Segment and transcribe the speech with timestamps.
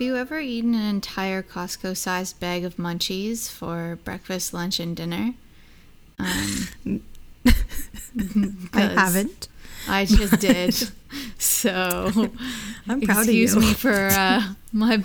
[0.00, 4.96] Have you ever eaten an entire Costco sized bag of munchies for breakfast, lunch, and
[4.96, 5.34] dinner?
[6.18, 7.02] Um,
[8.72, 9.48] I haven't.
[9.86, 10.74] I just did.
[11.38, 12.30] so
[12.88, 13.68] I'm proud excuse of you.
[13.68, 15.04] Excuse me for uh, my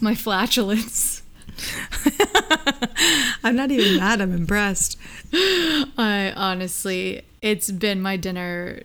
[0.00, 1.22] my flatulence.
[3.44, 4.20] I'm not even mad.
[4.20, 4.98] I'm impressed.
[5.32, 8.82] I honestly, it's been my dinner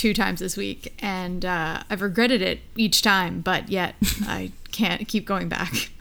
[0.00, 5.06] two times this week, and uh, I've regretted it each time, but yet I can't
[5.06, 5.90] keep going back.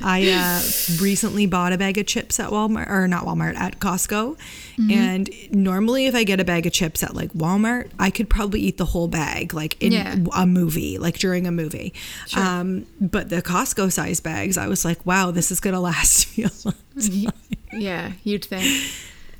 [0.00, 0.62] I uh,
[1.02, 4.36] recently bought a bag of chips at Walmart, or not Walmart, at Costco.
[4.76, 4.90] Mm-hmm.
[4.92, 8.60] And normally, if I get a bag of chips at like Walmart, I could probably
[8.60, 10.16] eat the whole bag, like in Yeah.
[10.36, 11.94] a movie, like during a movie.
[12.36, 16.36] Um, but the Costco size bags, I was like, wow, this is going to last
[16.38, 17.32] me a long time.
[17.72, 18.66] Yeah, you'd think.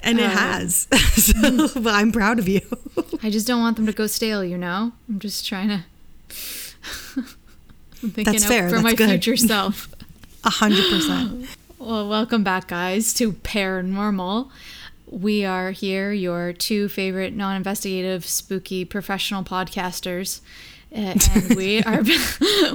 [0.00, 0.86] And it Uh, has.
[1.14, 2.60] so but I'm proud of you.
[3.22, 4.92] I just don't want them to go stale, you know?
[5.08, 5.84] I'm just trying to.
[7.16, 9.08] I'm thinking That's fair, for that's my good.
[9.10, 9.88] future self.
[10.44, 11.48] A hundred percent.
[11.78, 14.50] Well, welcome back, guys, to Paranormal.
[15.10, 20.40] We are here, your two favorite non investigative, spooky, professional podcasters.
[20.94, 22.02] Uh, and we are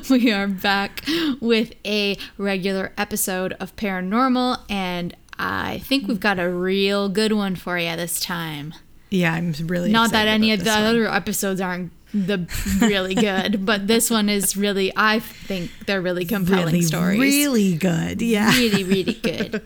[0.10, 1.04] we are back
[1.40, 7.56] with a regular episode of Paranormal, and I think we've got a real good one
[7.56, 8.74] for you this time.
[9.10, 10.84] Yeah, I'm really Not that any of the one.
[10.84, 12.48] other episodes aren't the
[12.82, 14.92] really good, but this one is really.
[14.96, 18.22] I think they're really compelling really, stories really good.
[18.22, 18.52] Yeah.
[18.58, 19.62] really really good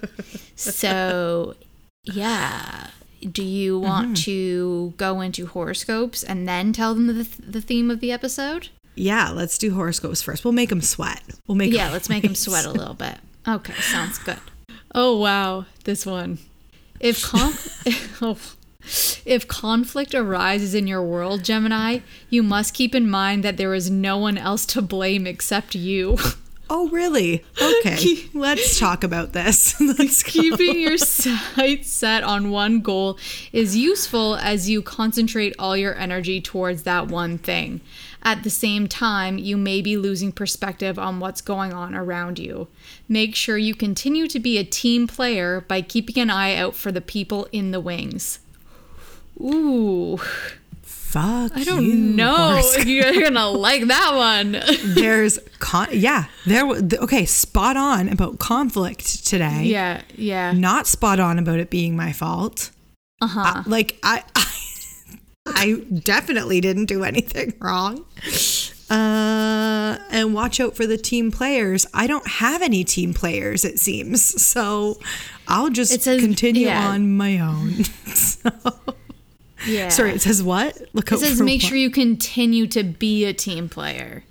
[0.55, 1.55] so
[2.03, 2.87] yeah
[3.31, 4.13] do you want Mm-hmm.
[4.25, 9.31] to go into horoscopes and then tell them the, the theme of the episode Yeah,
[9.31, 10.43] let's do horoscopes first.
[10.45, 11.21] We'll make them sweat.
[11.47, 14.39] We'll make yeah let's make them sweat a little bit okay sounds good
[14.93, 16.37] oh wow this one
[16.99, 17.53] if con-
[18.21, 18.37] oh,
[19.25, 23.89] if conflict arises in your world gemini you must keep in mind that there is
[23.89, 26.17] no one else to blame except you
[26.69, 27.45] Oh, really?
[27.61, 28.25] Okay.
[28.33, 29.79] let's talk about this.
[29.79, 30.21] Let's.
[30.23, 33.17] Keeping your sights set on one goal
[33.53, 37.79] is useful as you concentrate all your energy towards that one thing.
[38.23, 42.67] At the same time, you may be losing perspective on what's going on around you.
[43.07, 46.91] Make sure you continue to be a team player by keeping an eye out for
[46.91, 48.39] the people in the wings.
[49.39, 50.19] Ooh,
[50.81, 52.35] Fuck I don't you, know.
[52.35, 52.85] horoscope.
[52.85, 54.61] You're gonna like that one.
[54.93, 55.87] There's con.
[55.93, 56.65] Yeah, there.
[56.65, 59.63] Okay, spot on about conflict today.
[59.63, 60.51] yeah, yeah.
[60.51, 62.71] Not spot on about it being my fault.
[63.21, 63.63] Uh huh.
[63.65, 64.56] Like I, I,
[65.55, 68.05] I definitely didn't do anything wrong.
[68.89, 71.85] Uh, and watch out for the team players.
[71.93, 74.21] I don't have any team players, it seems.
[74.41, 74.99] So
[75.47, 76.87] I'll just continue yeah.
[76.87, 77.83] on my own.
[78.05, 78.49] so,
[79.65, 79.89] Yeah.
[79.89, 80.77] sorry, it says what?
[80.93, 81.69] Look It says make what?
[81.69, 84.23] sure you continue to be a team player.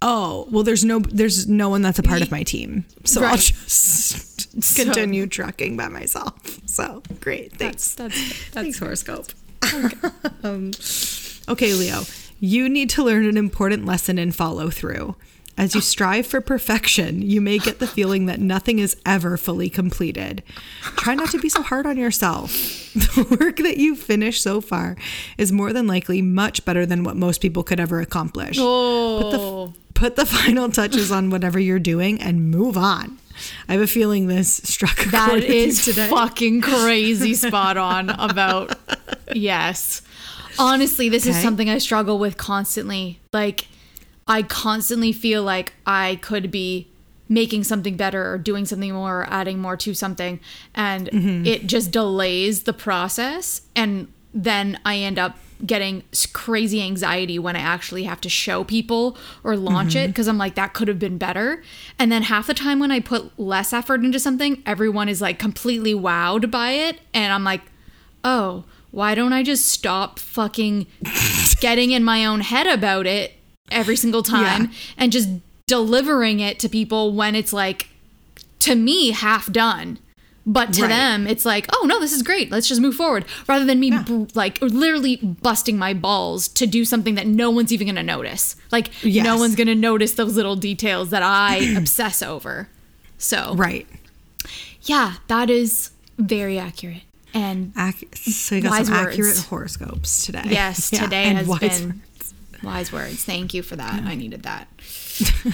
[0.00, 3.30] Oh well, there's no there's no one that's a part of my team, so I'll
[3.30, 3.40] Right.
[3.40, 6.34] just So- continue trucking by myself.
[6.68, 7.94] So great, thanks.
[7.96, 9.26] That's that's Thanks, horoscope.
[10.42, 10.70] Um,
[11.48, 12.02] okay, Leo,
[12.40, 15.16] you need to learn an important lesson and follow through.
[15.56, 19.68] As you strive for perfection, you may get the feeling that nothing is ever fully
[19.68, 20.44] completed.
[20.98, 22.52] Try not to be so hard on yourself.
[22.98, 24.96] The work that you've finished so far
[25.36, 28.56] is more than likely much better than what most people could ever accomplish.
[28.60, 33.18] Oh, Put the final touches on whatever you're doing and move on.
[33.68, 36.08] I have a feeling this struck a that you today.
[36.08, 38.76] fucking crazy spot on about
[39.34, 40.02] yes.
[40.58, 43.20] Honestly, this is something I struggle with constantly.
[43.32, 43.68] Like
[44.26, 46.88] I constantly feel like I could be
[47.28, 50.40] making something better or doing something more or adding more to something
[50.74, 51.46] and Mm-hmm.
[51.46, 57.58] it just delays the process and then I end up getting crazy anxiety when I
[57.60, 60.04] actually have to show people or launch Mm-hmm.
[60.04, 61.62] it because I'm like that could have been better
[61.98, 65.38] and then half the time when I put less effort into something everyone is like
[65.38, 67.62] completely wowed by it and I'm like
[68.24, 68.64] oh
[68.98, 70.86] why don't I just stop fucking
[71.60, 73.34] getting in my own head about it
[73.70, 74.70] every single time Yeah.
[74.96, 75.28] and just
[75.68, 77.88] delivering it to people when it's like
[78.60, 79.98] to me half done
[80.44, 80.88] but to Right.
[80.88, 83.90] them it's like oh no this is great let's just move forward rather than me
[83.90, 84.02] Yeah.
[84.02, 88.02] br- like literally busting my balls to do something that no one's even going to
[88.02, 92.68] notice like no one's going to notice those little details that i obsess over
[93.18, 93.86] so Right.
[94.82, 97.02] yeah that is very accurate
[97.34, 99.08] and Ac- so you got Wise some words.
[99.10, 100.42] accurate horoscopes today.
[100.46, 102.34] Yes, Yeah, today and has been words.
[102.62, 103.24] wise words.
[103.24, 104.02] Thank you for that.
[104.04, 104.68] I needed that.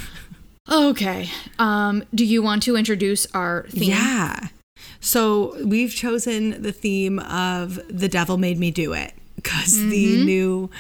[0.71, 1.29] okay.
[1.59, 3.91] Um, do you want to introduce our theme?
[3.91, 4.49] Yeah.
[5.01, 9.91] So we've chosen the theme of "The Devil Made Me Do It" because Mm-hmm.
[9.91, 10.71] the new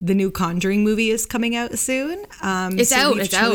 [0.00, 2.24] the new Conjuring movie is coming out soon.
[2.42, 3.52] Um, It's out, we've it's out.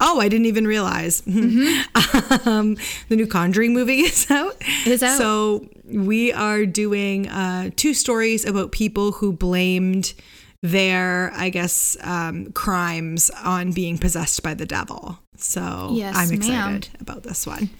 [0.00, 1.22] Oh, I didn't even realize.
[1.26, 2.76] um,
[3.08, 4.56] the new Conjuring movie is out.
[4.86, 5.18] Is out.
[5.18, 10.14] So we are doing uh, two stories about people who blamed
[10.62, 15.18] their, I guess, um, crimes on being possessed by the devil.
[15.36, 16.76] So Yes, I'm ma'am.
[16.76, 17.70] excited about this one.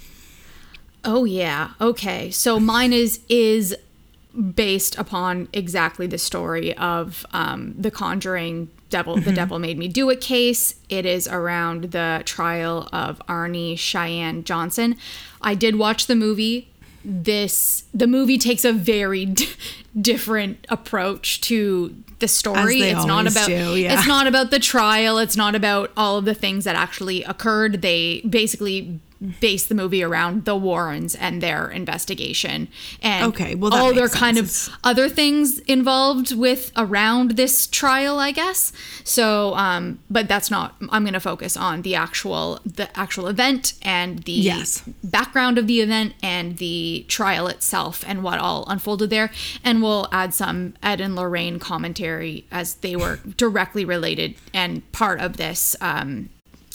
[1.05, 1.71] Oh yeah.
[1.81, 2.31] Okay.
[2.31, 3.75] So mine is is
[4.55, 9.17] based upon exactly the story of um, the Conjuring Devil.
[9.17, 10.75] The Devil Made Me Do It case.
[10.89, 14.97] It is around the trial of Arnie Cheyenne Johnson.
[15.41, 16.69] I did watch the movie.
[17.03, 19.49] This the movie takes a very d-
[19.99, 22.83] different approach to the story.
[22.83, 23.95] it's not about do, yeah.
[23.95, 25.19] it's not about the trial.
[25.19, 27.81] It's not about all of the things that actually occurred.
[27.81, 29.01] They basically
[29.41, 32.69] base the movie around the Warrens and their investigation
[33.03, 38.19] and Okay, well, all their makes kind of other things involved with around this trial,
[38.19, 38.73] I guess.
[39.05, 40.75] So, um, but that's not.
[40.91, 44.83] I'm going to focus on the actual the actual event and the Yes.
[45.05, 49.31] background of the event and the trial itself and what all unfolded there.
[49.63, 55.21] And we'll add some Ed and Lorraine commentary as they were directly related and part
[55.21, 56.31] of this um,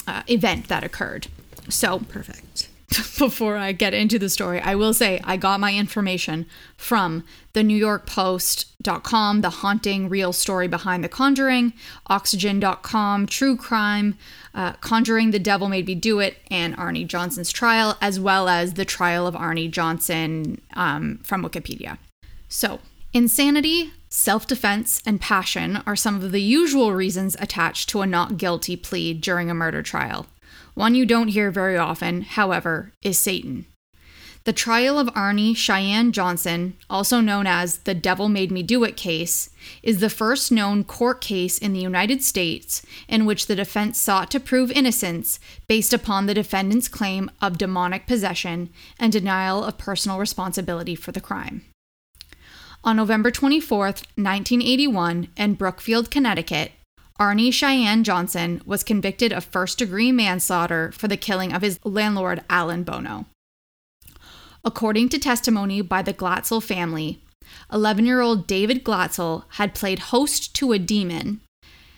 [0.07, 1.27] uh, event that occurred.
[1.69, 2.69] So, Perfect.
[3.17, 6.45] before I get into the story, I will say I got my information
[6.77, 7.23] from
[7.53, 11.73] the New York Post.com, The Haunting Real Story Behind the Conjuring,
[12.07, 14.17] Oxygen.com, True Crime,
[14.53, 18.73] uh, Conjuring the Devil Made Me Do It, and Arnie Johnson's trial, as well as
[18.73, 21.97] the trial of Arnie Johnson um, from Wikipedia.
[22.49, 22.79] So,
[23.13, 28.37] insanity, self defense, and passion are some of the usual reasons attached to a not
[28.37, 30.27] guilty plea during a murder trial.
[30.75, 33.65] One you don't hear very often, however, is Satan.
[34.43, 38.95] The trial of Arnie Cheyenne Johnson, also known as the Devil Made Me Do It
[38.95, 39.49] case,
[39.81, 44.29] is the first known court case in the United States in which the defense sought
[44.31, 48.69] to prove innocence based upon the defendant's claim of demonic possession
[48.99, 51.63] and denial of personal responsibility for the crime.
[52.83, 56.71] On November 24, 1981, in Brookfield, Connecticut,
[57.19, 62.43] Arnie Cheyenne Johnson was convicted of first degree manslaughter for the killing of his landlord,
[62.49, 63.25] Alan Bono.
[64.65, 67.21] According to testimony by the Glatzel family,
[67.71, 71.39] 11 year old David Glatzel had played host to a demon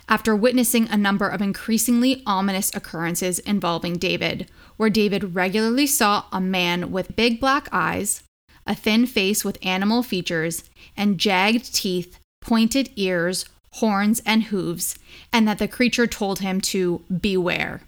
[0.10, 6.40] after witnessing a number of increasingly ominous occurrences involving David, where David regularly saw a
[6.40, 8.24] man with big black eyes,
[8.66, 10.64] a thin face with animal features,
[10.96, 14.98] and jagged teeth, pointed ears, horns, and hooves,
[15.32, 17.82] and that the creature told him to beware.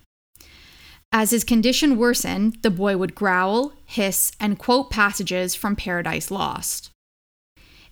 [1.12, 6.92] As his condition worsened, the boy would growl, hiss, and quote passages from Paradise Lost.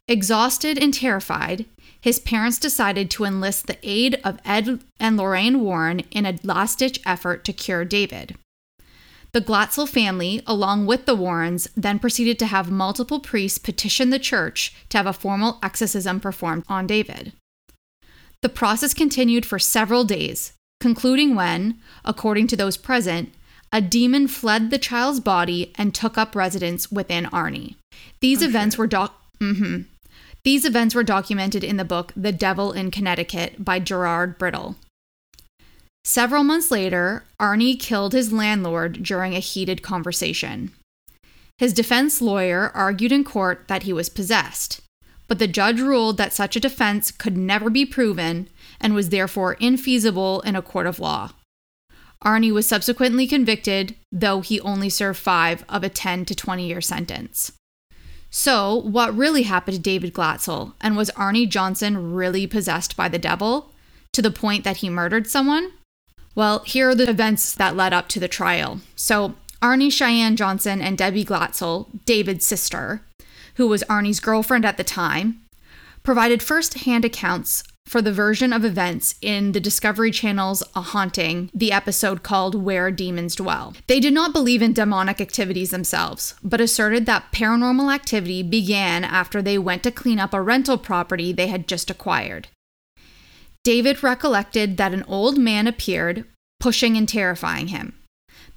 [0.07, 1.65] Exhausted and terrified,
[1.99, 6.79] his parents decided to enlist the aid of Ed and Lorraine Warren in a last
[6.79, 8.37] ditch effort to cure David.
[9.33, 14.19] The Glatzel family, along with the Warrens, then proceeded to have multiple priests petition the
[14.19, 17.33] church to have a formal exorcism performed on David.
[18.41, 23.33] The process continued for several days, concluding when, according to those present,
[23.73, 27.75] a demon fled the child's body and took up residence within Arnie.
[28.21, 29.85] These events were doc- mhm.
[30.43, 34.77] These events were documented in the book The Devil in Connecticut by Gerard Brittle.
[36.05, 40.71] Several months later, Arnie killed his landlord during a heated conversation.
[41.57, 44.79] His defense lawyer argued in court that he was possessed,
[45.27, 49.55] but the judge ruled that such a defense could never be proven and was therefore
[49.57, 51.31] infeasible in a court of law.
[52.23, 56.81] Arnie was subsequently convicted, though he only served five of a 10 to 20 year
[56.81, 57.51] sentence.
[58.29, 60.73] So, what really happened to David Glatzel?
[60.81, 63.71] And was Arnie Johnson really possessed by the devil
[64.13, 65.71] to the point that he murdered someone?
[66.35, 68.81] Well, here are the events that led up to the trial.
[68.95, 73.01] So, Arnie Cheyenne Johnson and Debbie Glatzel, David's sister,
[73.57, 75.41] who was Arnie's girlfriend at the time,
[76.03, 81.49] provided first hand accounts for the version of events in the Discovery Channel's A Haunting,
[81.53, 83.73] the episode called Where Demons Dwell.
[83.87, 89.41] They did not believe in demonic activities themselves, but asserted that paranormal activity began after
[89.41, 92.49] they went to clean up a rental property they had just acquired.
[93.63, 96.25] David recollected that an old man appeared,
[96.59, 97.93] pushing and terrifying him.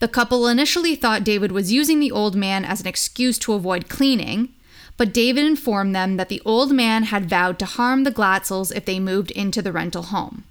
[0.00, 3.88] The couple initially thought David was using the old man as an excuse to avoid
[3.88, 4.54] cleaning,
[5.00, 8.84] but David informed them that the old man had vowed to harm the Glatzels if
[8.84, 10.44] they moved into the rental home.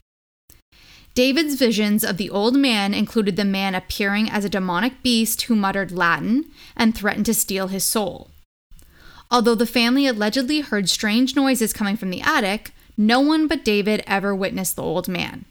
[1.13, 5.55] David's visions of the old man included the man appearing as a demonic beast who
[5.55, 8.31] muttered Latin and threatened to steal his soul.
[9.29, 14.03] Although the family allegedly heard strange noises coming from the attic, no one but David
[14.07, 15.45] ever witnessed the old man.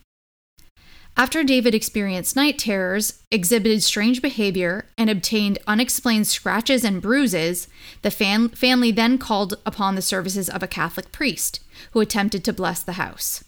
[1.19, 7.67] After David experienced night terrors, exhibited strange behavior, and obtained unexplained scratches and bruises,
[8.03, 11.59] the fam- family then called upon the services of a Catholic priest,
[11.91, 13.43] who attempted to bless the house.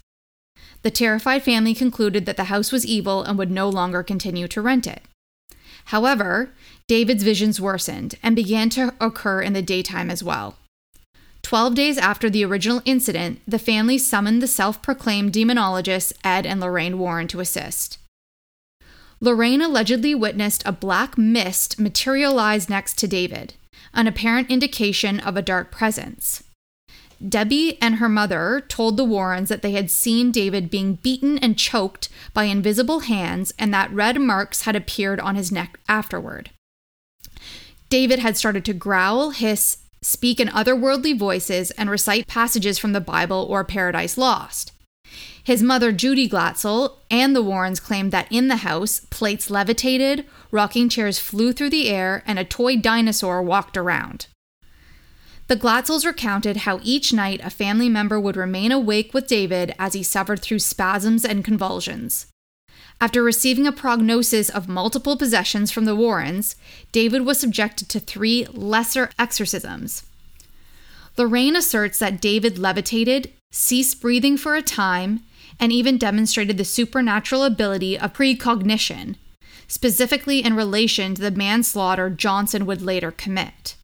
[0.83, 4.61] The terrified family concluded that the house was evil and would no longer continue to
[4.61, 5.05] rent it.
[5.87, 6.53] However,
[6.89, 10.57] David's visions worsened and began to occur in the daytime as well.
[11.51, 16.61] Twelve days after the original incident, the family summoned the self proclaimed demonologists Ed and
[16.61, 17.99] Lorraine Warren to assist.
[19.21, 23.55] Lorraine allegedly witnessed a black mist materialize next to David,
[23.93, 26.45] an apparent indication of a dark presence.
[27.29, 31.59] Debbie and her mother told the Warrens that they had seen David being beaten and
[31.59, 36.51] choked by invisible hands and that red marks had appeared on his neck afterward.
[37.89, 43.01] David had started to growl, hiss, speak in otherworldly voices, and recite passages from the
[43.01, 44.73] Bible or Paradise Lost.
[45.43, 50.89] His mother, Judy Glatzel, and the Warrens claimed that in the house, plates levitated, rocking
[50.89, 54.27] chairs flew through the air, and a toy dinosaur walked around.
[55.49, 59.95] The Glatzels recounted how each night a family member would remain awake with David as
[59.95, 62.27] he suffered through spasms and convulsions.
[63.03, 66.55] After receiving a prognosis of multiple possessions from the Warrens,
[66.93, 70.05] David was subjected to three lesser exorcisms.
[71.17, 75.21] Lorraine asserts that David levitated, ceased breathing for a time,
[75.59, 79.17] and even demonstrated the supernatural ability of precognition,
[79.67, 83.77] specifically in relation to the manslaughter Johnson would later commit.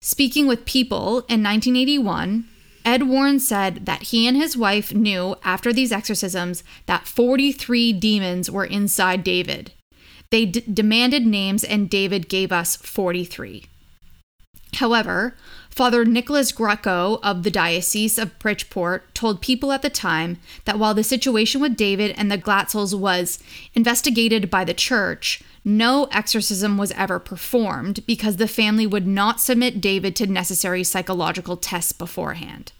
[0.00, 2.48] Speaking with People in 1981,
[2.84, 8.50] Ed Warren said that he and his wife knew after these exorcisms that 43 demons
[8.50, 9.72] were inside David.
[10.30, 13.64] They d- demanded names, and David gave us 43.
[14.74, 15.34] However,
[15.68, 20.94] Father Nicholas Greco of the Diocese of Bridgeport told people at the time that while
[20.94, 23.40] the situation with David and the Glatzels was
[23.74, 29.80] investigated by the church, no exorcism was ever performed because the family would not submit
[29.80, 32.72] David to necessary psychological tests beforehand.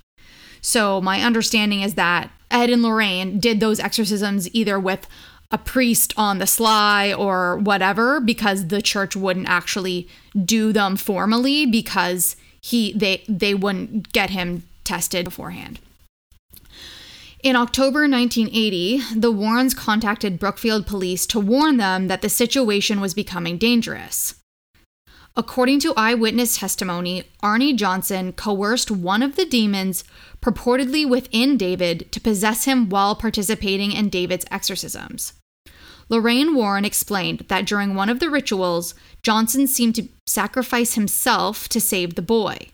[0.61, 5.07] So, my understanding is that Ed and Lorraine did those exorcisms either with
[5.51, 10.09] a priest on the sly or whatever because the church wouldn't actually
[10.45, 15.81] do them formally because he they they wouldn't get him tested beforehand.
[17.43, 23.15] In October 1980, the Warrens contacted Brookfield police to warn them that the situation was
[23.15, 24.35] becoming dangerous.
[25.37, 30.05] According to eyewitness testimony, Arnie Johnson coerced one of the demons
[30.43, 35.33] purportedly within David to possess him while participating in David's exorcisms.
[36.11, 41.81] Lorraine Warren explained that during one of the rituals, Johnson seemed to sacrifice himself to
[41.81, 42.69] save the boy.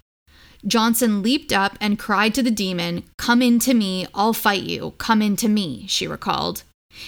[0.66, 4.94] Johnson leaped up and cried to the demon, Come into me, I'll fight you.
[4.98, 6.62] Come into me, she recalled.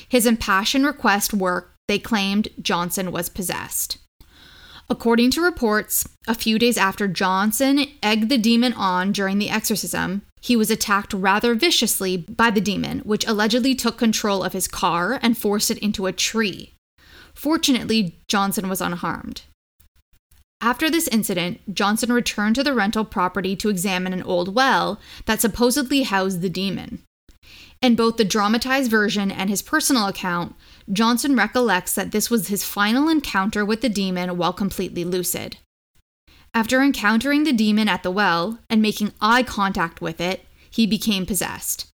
[0.08, 3.98] His impassioned request worked, they claimed Johnson was possessed.
[4.90, 10.22] According to reports, a few days after Johnson egged the demon on during the exorcism,
[10.40, 15.18] he was attacked rather viciously by the demon, which allegedly took control of his car
[15.22, 16.72] and forced it into a tree.
[17.34, 19.42] Fortunately, Johnson was unharmed.
[20.60, 25.40] After this incident, Johnson returned to the rental property to examine an old well that
[25.40, 27.04] supposedly housed the demon.
[27.80, 30.56] In both the dramatized version and his personal account,
[30.92, 35.58] Johnson recollects that this was his final encounter with the demon while completely lucid.
[36.52, 41.24] After encountering the demon at the well and making eye contact with it, he became
[41.24, 41.86] possessed.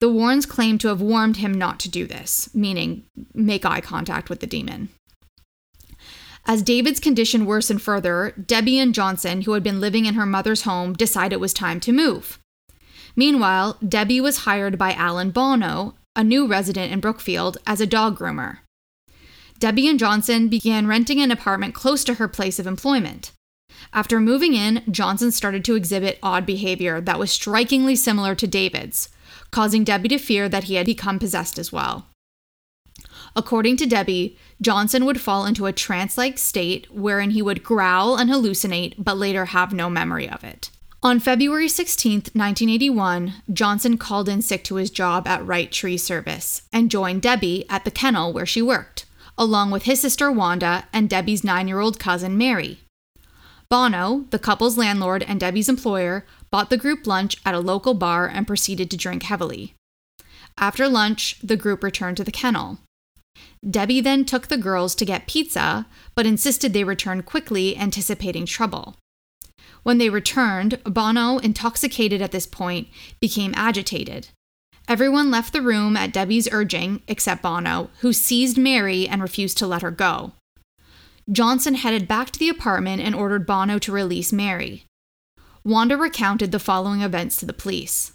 [0.00, 3.04] The Warrens claim to have warned him not to do this, meaning
[3.34, 4.90] make eye contact with the demon.
[6.48, 10.62] As David's condition worsened further, Debbie and Johnson, who had been living in her mother's
[10.62, 12.38] home, decided it was time to move.
[13.14, 18.18] Meanwhile, Debbie was hired by Alan Bono, a new resident in Brookfield, as a dog
[18.18, 18.60] groomer.
[19.58, 23.32] Debbie and Johnson began renting an apartment close to her place of employment.
[23.92, 29.10] After moving in, Johnson started to exhibit odd behavior that was strikingly similar to David's,
[29.50, 32.06] causing Debbie to fear that he had become possessed as well.
[33.36, 38.16] According to Debbie, Johnson would fall into a trance like state wherein he would growl
[38.16, 40.70] and hallucinate, but later have no memory of it.
[41.00, 46.62] On February 16, 1981, Johnson called in sick to his job at Wright Tree Service
[46.72, 51.08] and joined Debbie at the kennel where she worked, along with his sister Wanda and
[51.08, 52.80] Debbie's nine year old cousin Mary.
[53.68, 58.26] Bono, the couple's landlord and Debbie's employer, bought the group lunch at a local bar
[58.26, 59.74] and proceeded to drink heavily.
[60.56, 62.78] After lunch, the group returned to the kennel.
[63.68, 68.96] Debbie then took the girls to get pizza, but insisted they return quickly, anticipating trouble.
[69.82, 72.88] When they returned, Bono, intoxicated at this point,
[73.20, 74.28] became agitated.
[74.86, 79.66] Everyone left the room at Debbie's urging, except Bono, who seized Mary and refused to
[79.66, 80.32] let her go.
[81.30, 84.86] Johnson headed back to the apartment and ordered Bono to release Mary.
[85.62, 88.12] Wanda recounted the following events to the police.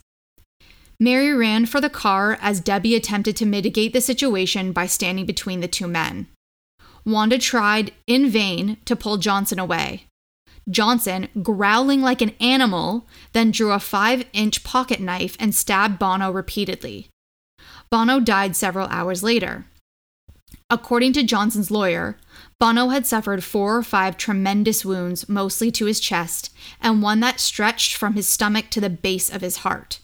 [1.00, 5.59] Mary ran for the car as Debbie attempted to mitigate the situation by standing between
[5.59, 6.27] the two men.
[7.05, 10.05] Wanda tried in vain to pull Johnson away.
[10.69, 16.31] Johnson, growling like an animal, then drew a five inch pocket knife and stabbed Bono
[16.31, 17.09] repeatedly.
[17.89, 19.65] Bono died several hours later.
[20.69, 22.17] According to Johnson's lawyer,
[22.59, 26.50] Bono had suffered four or five tremendous wounds, mostly to his chest,
[26.81, 30.00] and one that stretched from his stomach to the base of his heart.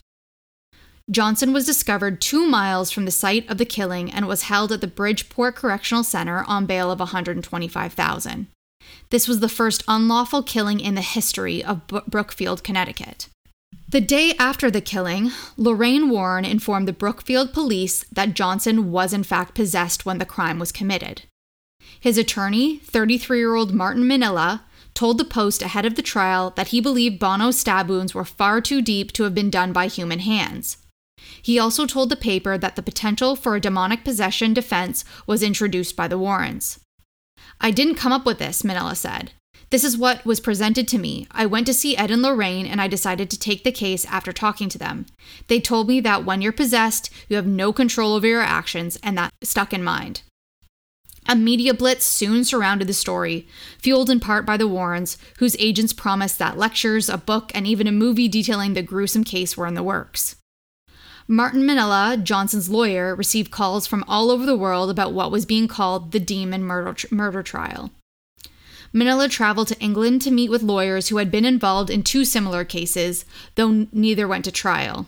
[1.12, 4.80] Johnson was discovered two miles from the site of the killing and was held at
[4.80, 8.48] the Bridgeport Correctional Center on bail of 125,000.
[9.10, 13.28] This was the first unlawful killing in the history of Brookfield, Connecticut.
[13.88, 19.24] The day after the killing, Lorraine Warren informed the Brookfield police that Johnson was in
[19.24, 21.24] fact possessed when the crime was committed.
[22.00, 24.62] His attorney, 33 year old Martin Minnella,
[24.94, 28.62] told the Post ahead of the trial that he believed Bono's stab wounds were far
[28.62, 30.78] too deep to have been done by human hands.
[31.42, 35.96] He also told the paper that the potential for a demonic possession defense was introduced
[35.96, 36.80] by the Warrens.
[37.62, 39.32] I didn't come up with this, Minnella said.
[39.70, 41.28] This is what was presented to me.
[41.32, 44.32] I went to see Ed and Lorraine and I decided to take the case after
[44.32, 45.06] talking to them.
[45.48, 49.18] They told me that when you're possessed, you have no control over your actions, and
[49.18, 50.24] that stuck in mind.
[51.28, 53.48] A media blitz soon surrounded the story,
[53.78, 57.86] fueled in part by the Warrens, whose agents promised that lectures, a book, and even
[57.86, 60.38] a movie detailing the gruesome case were in the works.
[61.32, 65.68] Martin Minnella, Johnson's lawyer, received calls from all over the world about what was being
[65.68, 67.92] called the Demon murder, murder trial.
[68.92, 72.66] Manila traveled to England to meet with lawyers who had been involved in two similar
[72.66, 75.06] cases, though neither went to trial.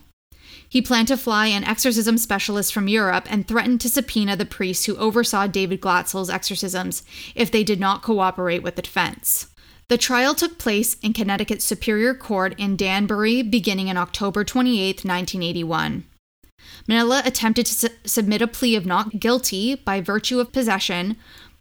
[0.69, 4.85] He planned to fly an exorcism specialist from Europe and threatened to subpoena the priests
[4.85, 7.01] who oversaw David Glatzel's exorcisms
[7.33, 9.47] if they did not cooperate with the defense.
[9.87, 16.05] The trial took place in Connecticut's Superior Court in Danbury beginning in October 28, 1981.
[16.87, 21.17] Minnella attempted to su- submit a plea of not guilty by virtue of possession,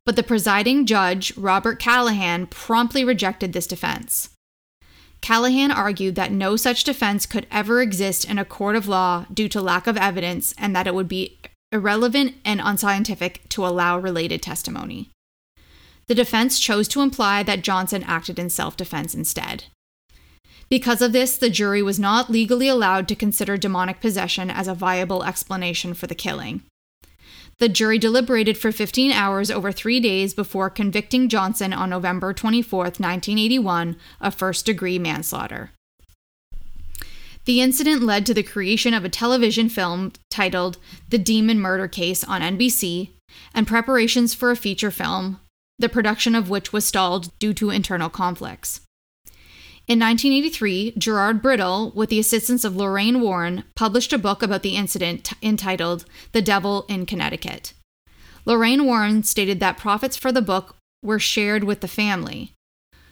[0.06, 4.30] but the presiding judge, Robert Callahan, promptly rejected this defense.
[5.20, 9.48] Callahan argued that no such defense could ever exist in a court of law due
[9.48, 11.38] to lack of evidence and that it would be
[11.72, 15.10] irrelevant and unscientific to allow related testimony.
[16.06, 19.64] The defense chose to imply that Johnson acted in self defense instead.
[20.70, 24.74] Because of this, the jury was not legally allowed to consider demonic possession as a
[24.74, 26.62] viable explanation for the killing.
[27.58, 32.84] The jury deliberated for 15 hours over three days before convicting Johnson on November 24,
[32.84, 35.72] 1981, of first degree manslaughter.
[37.46, 40.78] The incident led to the creation of a television film titled
[41.08, 43.10] The Demon Murder Case on NBC
[43.52, 45.40] and preparations for a feature film,
[45.78, 48.82] the production of which was stalled due to internal conflicts.
[49.90, 54.76] In 1983, Gerard Brittle, with the assistance of Lorraine Warren, published a book about the
[54.76, 57.72] incident t- entitled The Devil in Connecticut.
[58.46, 62.52] Lorraine Warren stated that profits for the book were shared with the family.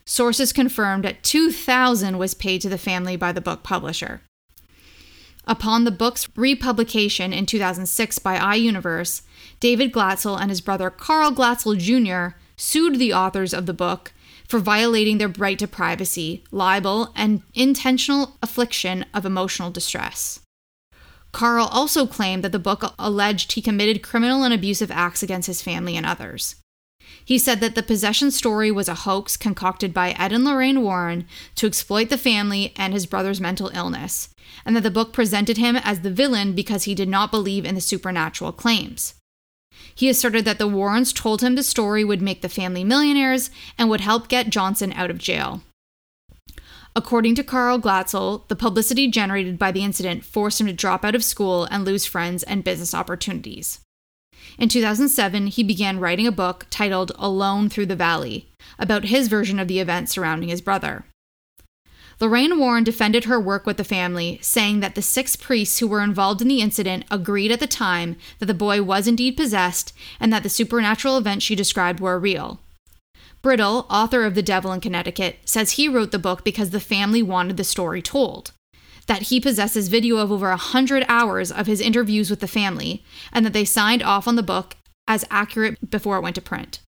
[0.07, 4.21] Sources confirmed that 2000 was paid to the family by the book publisher.
[5.49, 9.23] Upon the book's republication in 2006 by iUniverse,
[9.59, 12.37] David Glatzel and his brother Carl Glatzel Jr.
[12.57, 14.13] sued the authors of the book
[14.49, 20.41] for violating their right to privacy, libel, and intentional affliction of emotional distress.
[21.33, 25.63] Carl also claimed that the book alleged he committed criminal and abusive acts against his
[25.63, 26.57] family and others.
[27.25, 31.27] He said that the possession story was a hoax concocted by Ed and Lorraine Warren
[31.57, 34.31] to exploit the family and his brother's mental illness,
[34.65, 37.75] and that the book presented him as the villain because he did not believe in
[37.75, 39.15] the supernatural claims.
[39.95, 43.91] He asserted that the Warrens told him the story would make the family millionaires and
[43.91, 45.63] would help get Johnson out of jail.
[46.97, 51.15] According to Carl Glatzel, the publicity generated by the incident forced him to drop out
[51.15, 53.81] of school and lose friends and business opportunities.
[54.59, 59.59] In 2007, he began writing a book titled Alone Through the Valley about his version
[59.59, 61.05] of the events surrounding his brother.
[62.21, 66.03] Lorraine Warren defended her work with the family, saying that the six priests who were
[66.03, 70.33] involved in the incident agreed at the time that the boy was indeed possessed and
[70.33, 72.61] that the supernatural events she described were real.
[73.41, 77.23] Brittle, author of The Devil in Connecticut, says he wrote the book because the family
[77.23, 78.51] wanted the story told.
[79.07, 83.05] That he possesses video of over a hundred hours of his interviews with the family,
[83.33, 84.75] and that they signed off on the book
[85.07, 86.81] as accurate before it went to print.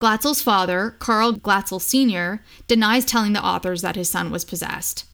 [0.00, 5.04] Glatzel's father, Carl Glatzel Sr., denies telling the authors that his son was possessed.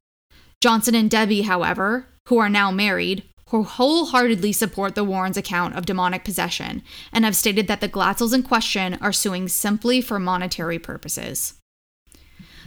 [0.60, 5.86] Johnson and Debbie, however, who are now married, who wholeheartedly support the Warrens' account of
[5.86, 10.78] demonic possession and have stated that the Glatzels in question are suing simply for monetary
[10.78, 11.54] purposes.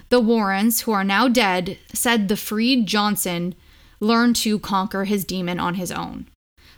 [0.10, 3.56] The Warrens, who are now dead, said the freed Johnson
[4.00, 6.28] learned to conquer his demon on his own.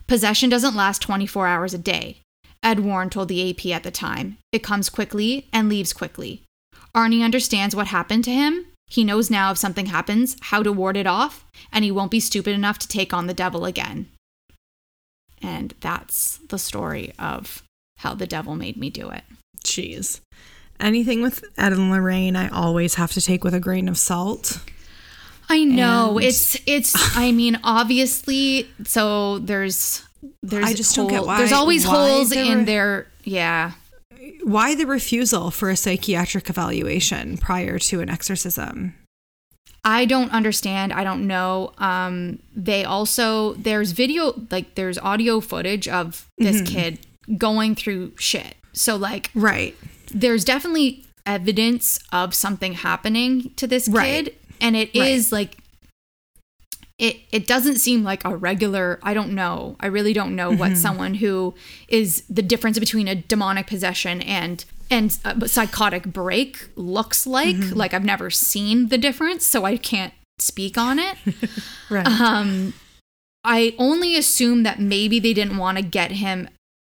[0.07, 2.21] Possession doesn't last 24 hours a day.
[2.67, 4.37] Ed Warren told the AP at the time.
[4.51, 6.43] It comes quickly and leaves quickly.
[6.93, 8.65] Arnie understands what happened to him.
[8.87, 12.19] He knows now if something happens, how to ward it off, and he won't be
[12.19, 14.07] stupid enough to take on the devil again.
[15.41, 17.63] And that's the story of
[17.99, 19.23] how the devil made me do it.
[19.63, 20.19] Jeez.
[20.77, 24.59] Anything with Ed and Lorraine, I always have to take with a grain of salt.
[25.47, 26.93] I know And- it's it's.
[27.15, 30.03] I mean, obviously, so there's
[30.43, 33.71] there's I just don't get why- there's always why holes there in were- their yeah.
[34.43, 38.95] Why the refusal for a psychiatric evaluation prior to an exorcism?
[39.83, 40.91] I don't understand.
[40.91, 41.73] I don't know.
[41.77, 46.65] Um, they also there's video like there's audio footage of this Mm-hmm.
[46.75, 46.99] kid
[47.37, 48.55] going through shit.
[48.73, 49.75] So like Right.
[50.13, 54.25] there's definitely evidence of something happening to this Right.
[54.25, 55.39] kid and it is Right.
[55.39, 55.57] like
[56.99, 59.75] it it doesn't seem like a regular I don't know.
[59.79, 60.59] I really don't know Mm-hmm.
[60.59, 61.53] what someone who
[61.87, 67.55] is the difference between a demonic possession and and a psychotic break looks like.
[67.57, 67.75] Mm-hmm.
[67.77, 71.17] Like I've never seen the difference, so I can't speak on it.
[71.89, 72.05] Right.
[72.07, 72.73] Um,
[73.45, 76.49] I only assume that maybe they didn't want to get him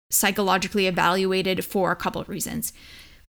[0.09, 2.73] psychologically evaluated for a couple of reasons.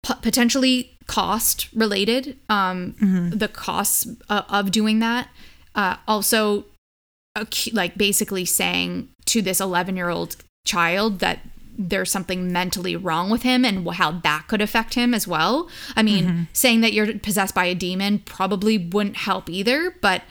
[0.06, 5.28] P- potentially cost related, um, the costs uh, of doing that.
[5.74, 6.64] Uh, also,
[7.72, 11.40] like basically saying to this 11 year old child that
[11.76, 15.68] there's something mentally wrong with him and how that could affect him as well.
[15.96, 20.22] I mean, saying that you're possessed by a demon probably wouldn't help either, but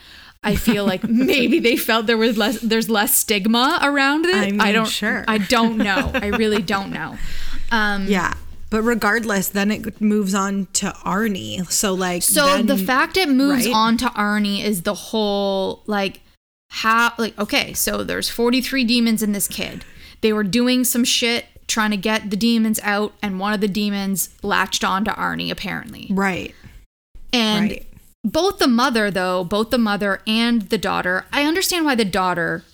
[0.42, 4.34] I feel like maybe they felt there was less there's less stigma around it.
[4.34, 5.24] I mean, don't sure.
[5.28, 6.10] I don't know.
[6.14, 7.16] I really don't know.
[7.70, 8.34] Um yeah.
[8.70, 11.70] But regardless, then it moves on to Arnie.
[11.70, 13.74] So like So then- the fact it moves right?
[13.74, 16.20] on to Arnie is the whole like
[16.70, 19.84] how like okay, so there's 43 demons in this kid.
[20.22, 23.68] They were doing some shit trying to get the demons out and one of the
[23.68, 26.08] demons latched on to Arnie apparently.
[26.10, 26.54] Right.
[27.32, 27.86] And Right.
[28.24, 32.64] both the mother though, both the mother and the daughter, I understand why the daughter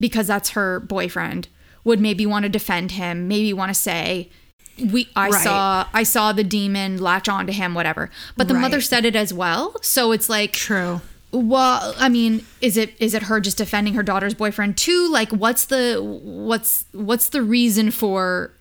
[0.00, 1.48] because that's her boyfriend
[1.84, 4.30] would maybe want to defend him, maybe want to say
[4.78, 5.42] we I Right.
[5.44, 8.10] saw I saw the demon latch onto him whatever.
[8.36, 9.76] But the mother said it as well.
[9.82, 11.00] So it's like True.
[11.32, 15.08] well, I mean, is it is it her just defending her daughter's boyfriend too?
[15.10, 18.52] Like what's the what's what's the reason for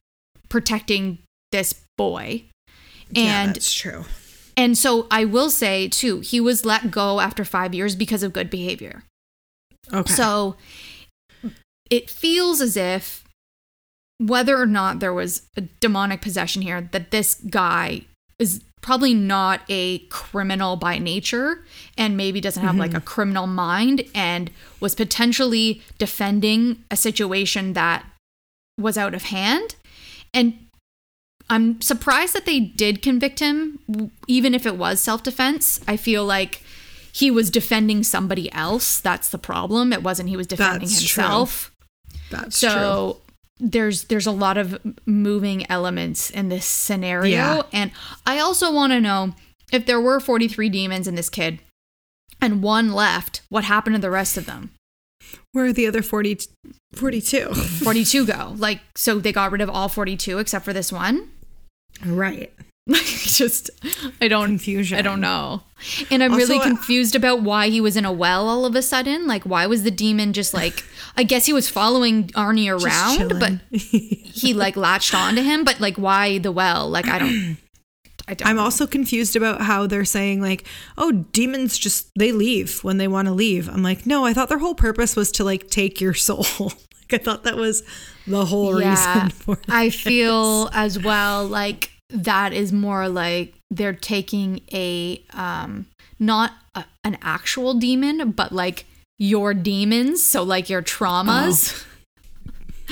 [0.50, 1.20] protecting
[1.52, 2.44] this boy?
[3.12, 4.06] yeah, And that's true.
[4.58, 8.34] and so I will say too, he was let go after 5 years because of
[8.34, 9.04] good behavior.
[9.94, 10.14] Okay.
[10.14, 10.56] So
[11.90, 13.24] it feels as if
[14.22, 18.02] whether or not there was a demonic possession here, that this guy
[18.38, 21.64] is probably not a criminal by nature
[21.98, 22.98] and maybe doesn't have like mm-hmm.
[22.98, 28.04] a criminal mind and was potentially defending a situation that
[28.80, 29.76] was out of hand.
[30.34, 30.68] And
[31.50, 33.80] I'm surprised that they did convict him,
[34.28, 35.80] even if it was self defense.
[35.88, 36.64] I feel like
[37.14, 39.00] he was defending somebody else.
[39.00, 39.94] That's the problem.
[39.94, 41.24] It wasn't he was defending That's true.
[41.24, 41.72] himself.
[42.30, 43.18] that's true.
[43.64, 47.62] There's there's a lot of moving elements in this scenario, Yeah.
[47.72, 47.92] and
[48.26, 49.36] I also want to know
[49.72, 51.60] if there were 43 demons in this kid,
[52.42, 53.42] and one left.
[53.50, 54.72] What happened to the rest of them?
[55.52, 56.40] Where are the other 40,
[56.94, 57.54] 42?
[57.54, 58.54] 42 go.
[58.58, 61.30] Like so they got rid of all 42 except for this one.
[62.04, 62.52] right.
[62.88, 63.70] Like just
[64.20, 64.98] I don't Confusion.
[64.98, 65.62] I don't know.
[66.10, 68.76] And I'm really Also, uh, confused about why he was in a well all of
[68.76, 69.28] a sudden.
[69.28, 70.84] Like why was the demon just like
[71.16, 75.98] I guess he was following Arnie around, but he like latched onto him, but like
[75.98, 76.90] why the well?
[76.90, 77.58] Like I don't
[78.28, 78.64] I don't I'm know.
[78.64, 80.66] also confused about how they're saying like,
[80.98, 83.70] oh, demons just they leave when they want to leave.
[83.70, 86.46] I'm like, no, I thought their whole purpose was to like take your soul.
[86.60, 87.84] like I thought that was
[88.26, 89.66] the whole reason for it.
[89.70, 95.86] I feel as well like that is more like they're taking a um
[96.20, 98.86] not a, an actual demon, but like
[99.18, 101.86] your demons, so like your traumas.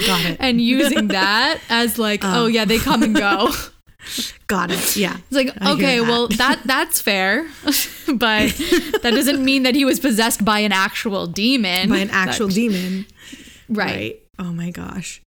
[0.06, 0.38] Got it.
[0.42, 3.52] and using that as like, oh yeah, they come and go.
[4.48, 4.96] Got it.
[4.96, 5.18] Yeah.
[5.18, 6.08] It's like, I okay, that.
[6.08, 7.44] well that that's fair,
[8.08, 8.50] but
[9.02, 11.90] that doesn't mean that he was possessed by an actual demon.
[11.90, 13.06] By an actual That- demon.
[13.68, 13.86] right?
[13.88, 14.20] Right.
[14.40, 15.22] Oh my gosh.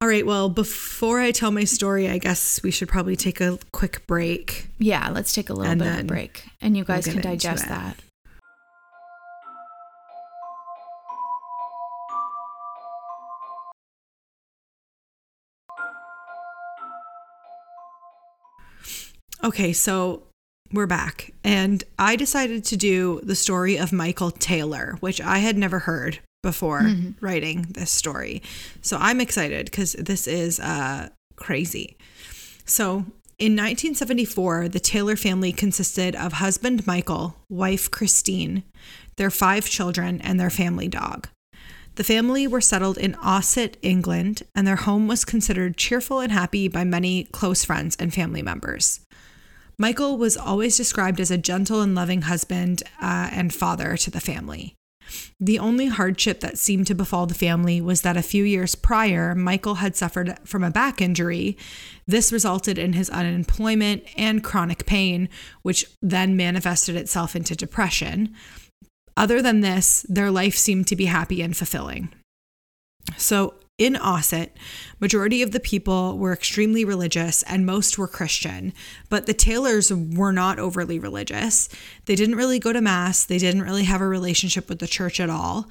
[0.00, 0.24] All right.
[0.24, 4.68] Well, before I tell my story, I guess we should probably take a quick break.
[4.78, 7.68] Yeah, let's take a little bit of a break, and you guys we'll can digest
[7.68, 7.96] that.
[19.44, 20.24] Okay, so
[20.72, 21.32] we're back.
[21.44, 26.18] And I decided to do the story of Michael Taylor, which I had never heard
[26.42, 27.24] before mm-hmm.
[27.24, 28.42] writing this story.
[28.80, 31.96] So I'm excited because this is uh, crazy.
[32.64, 33.04] So
[33.38, 38.64] in 1974, the Taylor family consisted of husband Michael, wife Christine,
[39.16, 41.28] their five children, and their family dog.
[41.94, 46.68] The family were settled in Ossett, England, and their home was considered cheerful and happy
[46.68, 49.00] by many close friends and family members.
[49.78, 54.20] Michael was always described as a gentle and loving husband uh, and father to the
[54.20, 54.74] family.
[55.40, 59.34] The only hardship that seemed to befall the family was that a few years prior,
[59.34, 61.56] Michael had suffered from a back injury.
[62.06, 65.28] This resulted in his unemployment and chronic pain,
[65.62, 68.34] which then manifested itself into depression.
[69.16, 72.12] Other than this, their life seemed to be happy and fulfilling.
[73.16, 74.56] So, in Ossett,
[74.98, 78.72] majority of the people were extremely religious and most were Christian,
[79.08, 81.68] but the Taylors were not overly religious.
[82.06, 85.20] They didn't really go to mass, they didn't really have a relationship with the church
[85.20, 85.68] at all.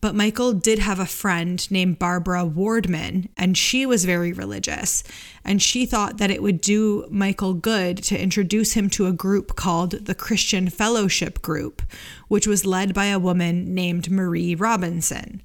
[0.00, 5.04] But Michael did have a friend named Barbara Wardman, and she was very religious.
[5.44, 9.54] And she thought that it would do Michael good to introduce him to a group
[9.54, 11.80] called the Christian Fellowship Group,
[12.26, 15.42] which was led by a woman named Marie Robinson.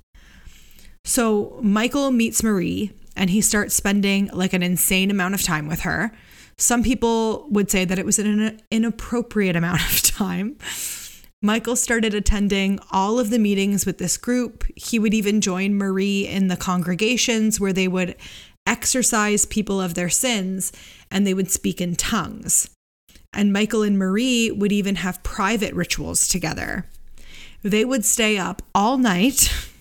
[1.10, 5.80] So Michael meets Marie and he starts spending like an insane amount of time with
[5.80, 6.12] her.
[6.56, 10.56] Some people would say that it was an inappropriate amount of time.
[11.42, 14.64] Michael started attending all of the meetings with this group.
[14.76, 18.16] He would even join Marie in the congregations where they would
[18.68, 20.72] exorcise people of their sins
[21.10, 22.70] and they would speak in tongues.
[23.34, 26.86] And Michael and Marie would even have private rituals together.
[27.64, 29.52] They would stay up all night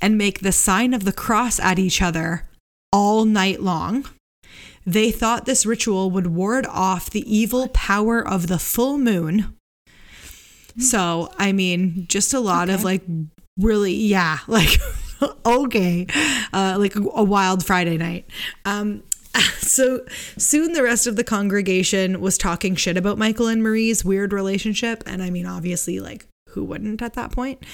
[0.00, 2.48] and make the sign of the cross at each other
[2.92, 4.06] all night long.
[4.86, 9.54] They thought this ritual would ward off the evil power of the full moon.
[10.78, 12.74] So, I mean, just a lot okay.
[12.74, 13.02] of like
[13.58, 14.80] really, yeah, like,
[15.44, 16.06] okay,
[16.52, 18.26] uh, like a wild Friday night.
[18.64, 19.02] Um,
[19.58, 20.04] so
[20.36, 25.02] soon the rest of the congregation was talking shit about Michael and Marie's weird relationship.
[25.06, 27.64] And I mean, obviously, like, who wouldn't at that point?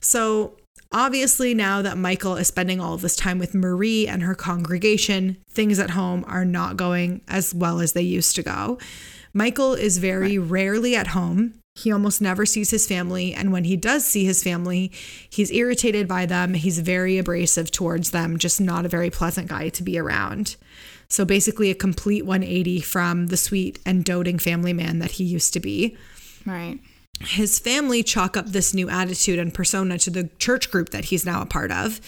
[0.00, 0.56] So
[0.92, 5.36] Obviously, now that Michael is spending all of this time with Marie and her congregation,
[5.48, 8.78] things at home are not going as well as they used to go.
[9.32, 10.50] Michael is very right.
[10.50, 11.54] rarely at home.
[11.74, 13.34] He almost never sees his family.
[13.34, 14.90] And when he does see his family,
[15.28, 16.54] he's irritated by them.
[16.54, 20.56] He's very abrasive towards them, just not a very pleasant guy to be around.
[21.08, 25.52] So basically, a complete 180 from the sweet and doting family man that he used
[25.52, 25.96] to be.
[26.46, 26.80] Right
[27.20, 31.24] his family chalk up this new attitude and persona to the church group that he's
[31.24, 32.00] now a part of.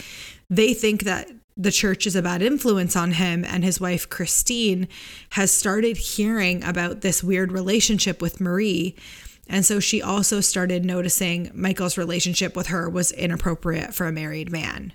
[0.51, 4.87] They think that the church is a bad influence on him, and his wife, Christine,
[5.31, 8.94] has started hearing about this weird relationship with Marie.
[9.49, 14.53] And so she also started noticing Michael's relationship with her was inappropriate for a married
[14.53, 14.92] man.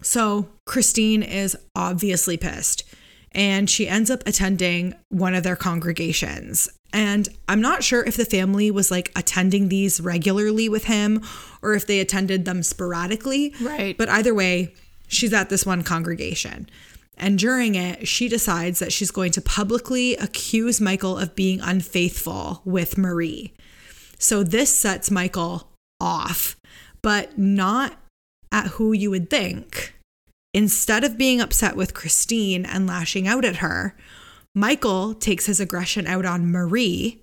[0.00, 2.84] So Christine is obviously pissed
[3.32, 6.68] and she ends up attending one of their congregations.
[6.92, 11.22] And I'm not sure if the family was like attending these regularly with him
[11.62, 13.54] or if they attended them sporadically.
[13.60, 13.96] Right.
[13.96, 14.74] But either way,
[15.06, 16.68] she's at this one congregation.
[17.16, 22.62] And during it, she decides that she's going to publicly accuse Michael of being unfaithful
[22.64, 23.52] with Marie.
[24.18, 25.68] So this sets Michael
[26.00, 26.56] off,
[27.02, 27.98] but not
[28.50, 29.94] at who you would think.
[30.52, 33.94] Instead of being upset with Christine and lashing out at her,
[34.54, 37.22] Michael takes his aggression out on Marie.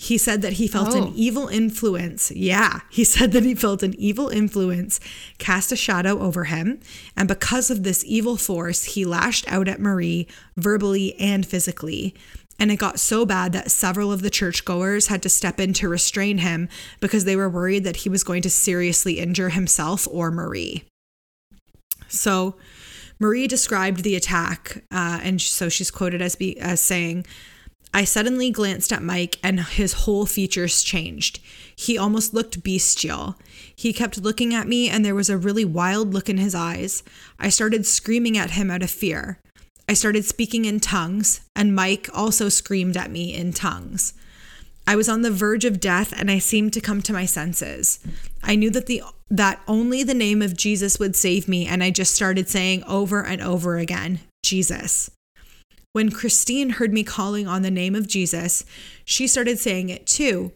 [0.00, 1.08] He said that he felt oh.
[1.08, 2.30] an evil influence.
[2.30, 5.00] Yeah, he said that he felt an evil influence
[5.38, 6.78] cast a shadow over him.
[7.16, 12.14] And because of this evil force, he lashed out at Marie verbally and physically.
[12.60, 15.88] And it got so bad that several of the churchgoers had to step in to
[15.88, 16.68] restrain him
[17.00, 20.84] because they were worried that he was going to seriously injure himself or Marie.
[22.08, 22.56] So,
[23.18, 27.26] Marie described the attack, uh, and so she's quoted as, be, as saying,
[27.92, 31.40] I suddenly glanced at Mike and his whole features changed.
[31.74, 33.36] He almost looked bestial.
[33.74, 37.02] He kept looking at me and there was a really wild look in his eyes.
[37.38, 39.40] I started screaming at him out of fear.
[39.88, 44.12] I started speaking in tongues, and Mike also screamed at me in tongues.
[44.88, 47.98] I was on the verge of death and I seemed to come to my senses.
[48.42, 51.90] I knew that the that only the name of Jesus would save me and I
[51.90, 55.10] just started saying over and over again, Jesus.
[55.92, 58.64] When Christine heard me calling on the name of Jesus,
[59.04, 60.52] she started saying it too.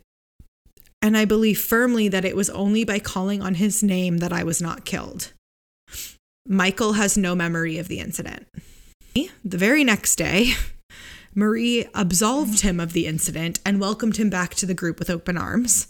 [1.02, 4.44] And I believe firmly that it was only by calling on his name that I
[4.44, 5.30] was not killed.
[6.48, 8.46] Michael has no memory of the incident.
[9.14, 10.54] The very next day,
[11.34, 15.36] Marie absolved him of the incident and welcomed him back to the group with open
[15.38, 15.88] arms.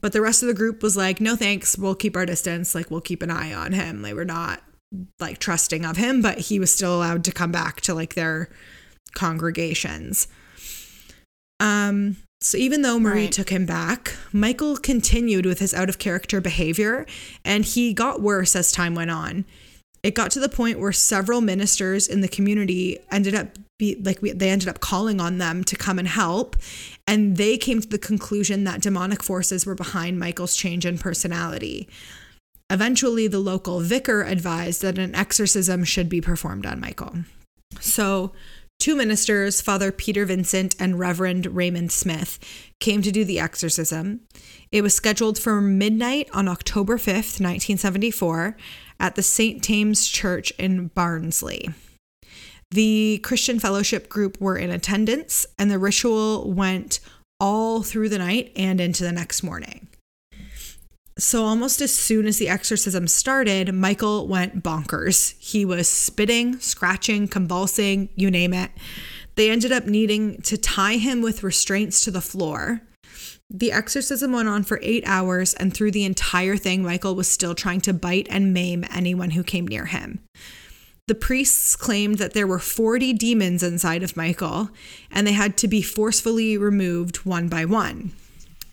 [0.00, 2.74] But the rest of the group was like, no thanks, we'll keep our distance.
[2.74, 4.02] Like, we'll keep an eye on him.
[4.02, 4.62] Like, we're not
[5.20, 8.50] like trusting of him, but he was still allowed to come back to like their
[9.14, 10.28] congregations.
[11.60, 13.32] Um, so even though Marie Right.
[13.32, 17.06] took him back, Michael continued with his out of character behavior
[17.44, 19.44] and he got worse as time went on.
[20.02, 24.22] It got to the point where several ministers in the community ended up be like
[24.22, 26.54] we, they ended up calling on them to come and help
[27.08, 31.88] and they came to the conclusion that demonic forces were behind Michael's change in personality.
[32.70, 37.24] Eventually, the local vicar advised that an exorcism should be performed on Michael.
[37.80, 38.32] So,
[38.78, 42.38] two ministers, Father Peter Vincent and Reverend Raymond Smith,
[42.78, 44.20] came to do the exorcism.
[44.70, 48.56] It was scheduled for midnight on October 5th, 1974,
[49.00, 49.62] at the St.
[49.62, 51.68] Thames Church in Barnsley.
[52.72, 57.00] The Christian Fellowship group were in attendance, and the ritual went
[57.38, 59.88] all through the night and into the next morning.
[61.18, 65.34] So, almost as soon as the exorcism started, Michael went bonkers.
[65.38, 68.70] He was spitting, scratching, convulsing, you name it.
[69.34, 72.80] They ended up needing to tie him with restraints to the floor.
[73.50, 77.54] The exorcism went on for eight hours, and through the entire thing, Michael was still
[77.54, 80.20] trying to bite and maim anyone who came near him.
[81.08, 84.70] The priests claimed that there were 40 demons inside of Michael,
[85.10, 88.12] and they had to be forcefully removed one by one.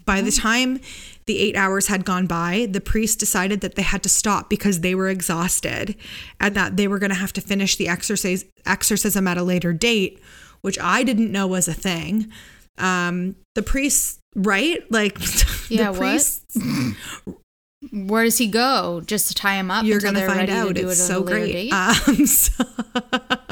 [0.05, 0.79] By the time
[1.27, 4.79] the eight hours had gone by, the priests decided that they had to stop because
[4.79, 5.95] they were exhausted
[6.39, 10.19] and that they were going to have to finish the exorcism at a later date,
[10.61, 12.31] which I didn't know was a thing.
[12.79, 14.79] Um, the priests, right?
[14.91, 15.19] Like,
[15.69, 16.05] Yeah, the what?
[17.93, 19.01] Where does he go?
[19.05, 19.85] Just to tie him up?
[19.85, 20.75] you're going to find out.
[20.75, 21.71] To It's it so great.
[21.71, 21.93] Um,
[22.25, 22.65] so,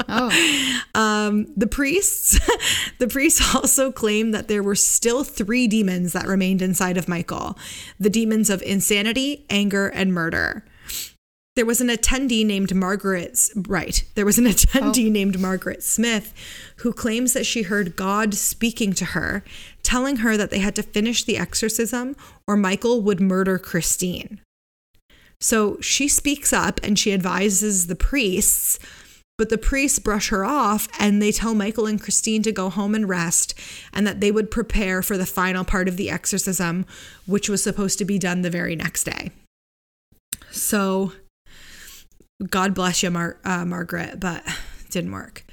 [0.08, 2.38] oh, Um, the priests,
[2.98, 7.58] the priests also claim that there were still three demons that remained inside of Michael:
[7.98, 10.64] the demons of insanity, anger, and murder.
[11.56, 13.48] There was an attendee named Margaret.
[13.56, 16.34] Right, there was an attendee named Margaret Smith,
[16.78, 19.42] who claims that she heard God speaking to her,
[19.82, 24.40] telling her that they had to finish the exorcism or Michael would murder Christine.
[25.40, 28.78] So she speaks up and she advises the priests
[29.38, 32.94] but the priests brush her off and they tell Michael and Christine to go home
[32.94, 33.54] and rest
[33.92, 36.84] and that they would prepare for the final part of the exorcism,
[37.24, 39.30] which was supposed to be done the very next day.
[40.50, 41.12] So,
[42.50, 44.44] God bless you, Mar- uh, Margaret, but
[44.90, 45.44] didn't work.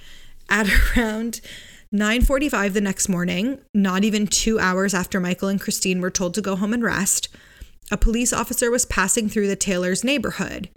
[0.49, 1.41] At around
[1.93, 6.41] 9:45 the next morning, not even 2 hours after Michael and Christine were told to
[6.41, 7.29] go home and rest,
[7.91, 10.69] a police officer was passing through the Taylor's neighborhood.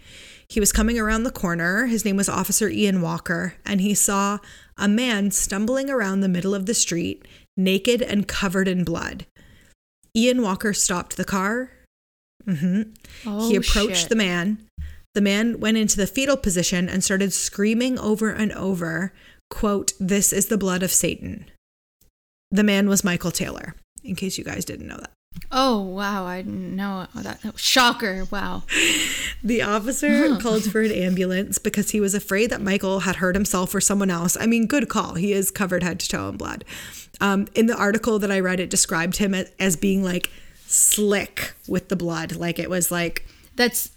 [0.49, 1.87] He was coming around the corner.
[1.87, 4.39] His name was Officer Ian Walker, and he saw
[4.77, 7.27] a man stumbling around the middle of the street,
[7.57, 9.27] naked and covered in blood.
[10.17, 11.71] Ian Walker stopped the car.
[12.45, 12.83] hmm
[13.27, 14.09] oh he approached shit.
[14.09, 14.67] the man.
[15.15, 19.13] The man went into the fetal position and started screaming over and over,
[19.51, 21.47] quote, This is the blood of Satan.
[22.51, 25.11] The man was Michael Taylor, in case you guys didn't know that.
[25.53, 27.41] Oh wow, I didn't know that.
[27.57, 28.27] shocker!
[28.31, 28.65] Wow.
[29.43, 33.75] The officer called for an ambulance because he was afraid that Michael had hurt himself
[33.75, 34.37] or someone else.
[34.39, 35.15] I mean, good call.
[35.15, 36.65] He is covered head to toe in blood.
[37.21, 40.31] Um, in the article that I read, it described him as, as being like
[40.67, 42.37] slick with the blood.
[42.37, 43.91] Like it was like, That's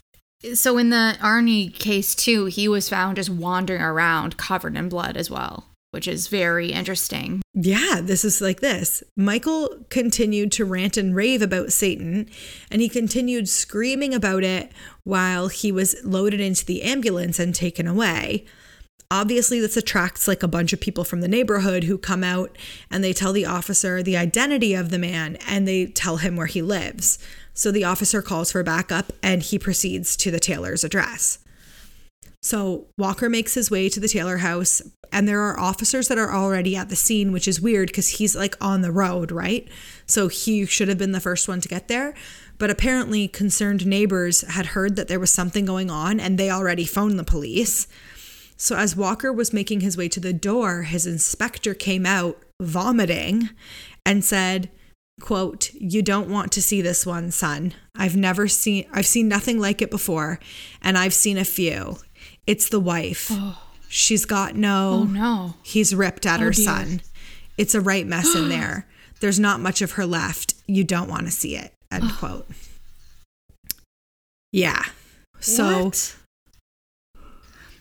[0.53, 2.45] so in the Arnie case too.
[2.45, 7.41] He was found just wandering around, covered in blood as well, which is very interesting.
[7.53, 9.03] yeah, this is like this.
[9.15, 12.29] Michael continued to rant and rave about Satan,
[12.69, 14.71] and he continued screaming about it
[15.03, 18.45] while he was loaded into the ambulance and taken away.
[19.11, 22.57] Obviously, this attracts like a bunch of people from the neighborhood who come out
[22.89, 26.47] and they tell the officer the identity of the man and they tell him where
[26.47, 27.19] he lives.
[27.53, 31.39] So the officer calls for backup and he proceeds to the Taylor's address.
[32.41, 34.81] So Walker makes his way to the Taylor house,
[35.11, 38.35] and there are officers that are already at the scene, which is weird because he's
[38.35, 39.67] like on the road, right?
[40.07, 42.15] So he should have been the first one to get there.
[42.57, 46.85] But apparently, concerned neighbors had heard that there was something going on and they already
[46.85, 47.87] phoned the police.
[48.57, 53.49] So as Walker was making his way to the door, his inspector came out vomiting
[54.05, 54.71] and said,
[55.21, 57.73] quote, "You don't want to see this one, son.
[57.95, 60.39] I've never seen I've seen nothing like it before,
[60.81, 61.97] and I've seen a few.
[62.45, 63.27] It's the wife.
[63.31, 63.61] Oh.
[63.87, 65.53] She's got no Oh no.
[65.63, 66.65] He's ripped at oh, her dear.
[66.65, 67.01] son.
[67.57, 68.87] It's a right mess in there.
[69.19, 70.55] There's not much of her left.
[70.67, 72.47] You don't want to see it." End quote.
[74.51, 74.83] Yeah.
[75.39, 76.15] So What?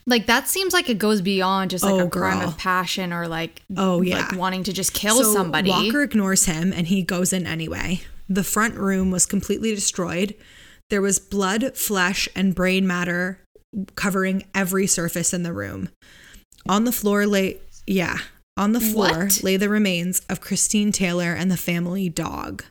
[0.07, 2.49] Like that seems like it goes beyond just like Oh, a crime girl.
[2.49, 4.17] of passion or like Oh, yeah.
[4.27, 5.69] like wanting to just kill So somebody.
[5.69, 8.01] Walker ignores him and he goes in anyway.
[8.27, 10.35] The front room was completely destroyed.
[10.89, 13.39] There was blood, flesh, and brain matter
[13.95, 15.89] covering every surface in the room.
[16.67, 18.17] On the floor lay, yeah,
[18.57, 19.43] on the floor What?
[19.43, 22.63] lay the remains of Christine Taylor and the family dog.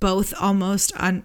[0.00, 1.24] Both almost un.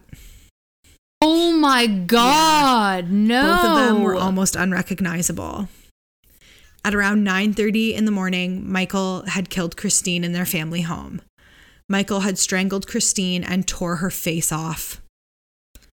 [1.24, 3.42] Oh my god, no.
[3.42, 5.70] Both of them were almost unrecognizable.
[6.86, 11.22] At around 9:30 in the morning, Michael had killed Christine in their family home.
[11.90, 15.02] Michael had strangled Christine and tore her face off.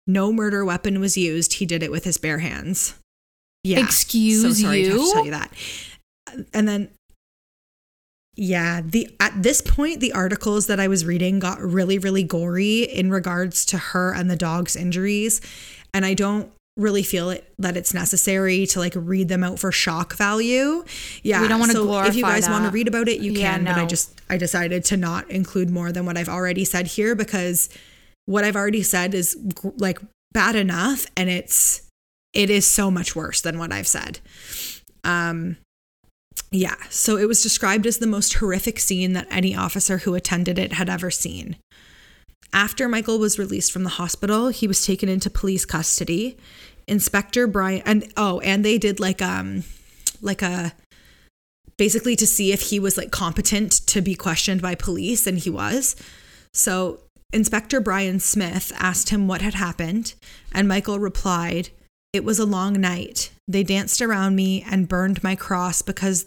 [0.07, 1.55] No murder weapon was used.
[1.55, 2.95] He did it with his bare hands.
[3.63, 3.81] Yeah.
[3.81, 5.53] Excuse so sorry to have to tell you that.
[6.53, 6.91] And then
[8.37, 12.83] yeah, the at this point the articles that I was reading got really really gory
[12.83, 15.41] in regards to her and the dog's injuries
[15.93, 19.71] and I don't really feel it that it's necessary to like read them out for
[19.71, 20.85] shock value.
[21.23, 21.41] Yeah.
[21.41, 23.55] We don't wanna so if you glorify guys want to read about it, you Yeah,
[23.55, 26.89] can, but I just I decided to not include more than what I've already said
[26.89, 27.69] here because
[28.27, 29.37] what I've already said is
[29.77, 30.01] like
[30.33, 31.83] bad enough and it's
[32.33, 34.19] it is so much worse than what I've said.
[35.05, 35.59] Um
[36.55, 40.57] yeah, so it was described as the most horrific scene that any officer who attended
[40.57, 41.57] it had ever seen.
[42.53, 46.37] After Michael was released from the hospital, he was taken into police custody.
[46.87, 49.65] Inspector Brian and oh, and they did like um
[50.23, 50.73] like a
[51.77, 55.51] basically to see if he was like competent to be questioned by police and he
[55.51, 55.97] was.
[56.53, 57.01] So
[57.33, 60.15] Inspector Brian Smith asked him what had happened,
[60.53, 61.71] and Michael replied,
[62.13, 63.33] It was a long night.
[63.47, 66.27] They danced around me and burned my cross because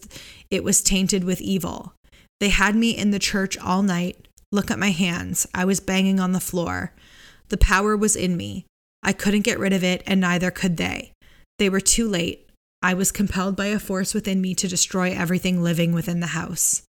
[0.51, 1.93] it was tainted with evil.
[2.39, 4.27] They had me in the church all night.
[4.51, 5.47] Look at my hands.
[5.53, 6.93] I was banging on the floor.
[7.49, 8.65] The power was in me.
[9.03, 11.11] I couldn't get rid of it, and neither could they.
[11.57, 12.47] They were too late.
[12.81, 16.83] I was compelled by a force within me to destroy everything living within the house.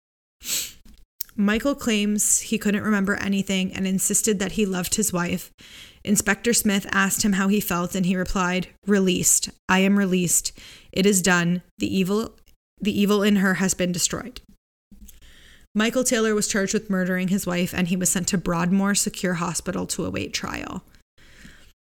[1.36, 5.52] Michael claims he couldn't remember anything and insisted that he loved his wife.
[6.08, 9.50] Inspector Smith asked him how he felt and he replied, "Released.
[9.68, 10.52] I am released.
[10.92, 11.62] It is done.
[11.78, 12.36] The evil
[12.80, 14.42] the evil in her has been destroyed."
[15.76, 19.36] Michael Taylor was charged with murdering his wife and he was sent to Broadmoor Secure
[19.36, 20.84] Hospital to await trial.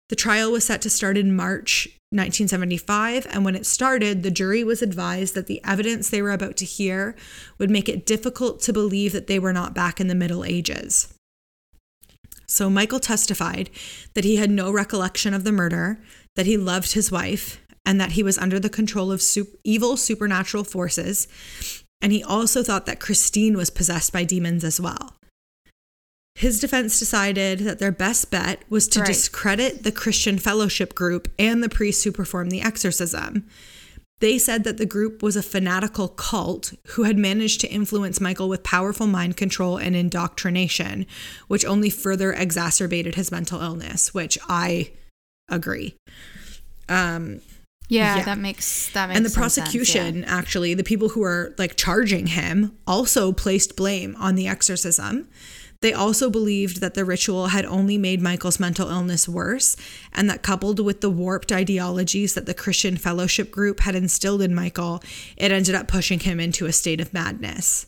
[0.10, 4.62] The trial was set to start in March 1975, and when it started, the jury
[4.62, 7.16] was advised that the evidence they were about to hear
[7.58, 11.14] would make it difficult to believe that they were not back in the Middle Ages.
[12.52, 13.70] So Michael testified
[14.14, 16.00] that he had no recollection of the murder,
[16.36, 19.24] that he loved his wife, and that he was under the control of
[19.64, 21.30] evil supernatural forces.
[22.02, 25.16] And he also thought that Christine was possessed by demons as well.
[26.36, 29.08] His defense decided that their best bet was to Right.
[29.08, 33.46] discredit the Christian fellowship group and the priests who performed the exorcism.
[34.22, 38.48] They said that the group was a fanatical cult who had managed to influence Michael
[38.48, 41.08] with powerful mind control and indoctrination,
[41.48, 44.92] which only further exacerbated his mental illness, which I
[45.50, 45.96] agree.
[46.88, 47.42] Um,
[47.90, 48.24] yeah, yeah.
[48.24, 49.64] that makes that makes and the some sense, yeah.
[49.64, 55.28] prosecution, actually, the people who are like charging him, also placed blame on the exorcism.
[55.82, 59.76] They also believed that the ritual had only made Michael's mental illness worse,
[60.14, 64.54] and that coupled with the warped ideologies that the Christian fellowship group had instilled in
[64.54, 65.04] Michael,
[65.38, 67.88] it ended up pushing him into a state of madness.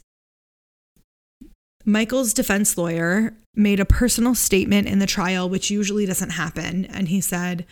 [1.86, 7.10] Michael's defense lawyer made a personal statement in the trial, which usually doesn't happen, and
[7.10, 7.66] he said,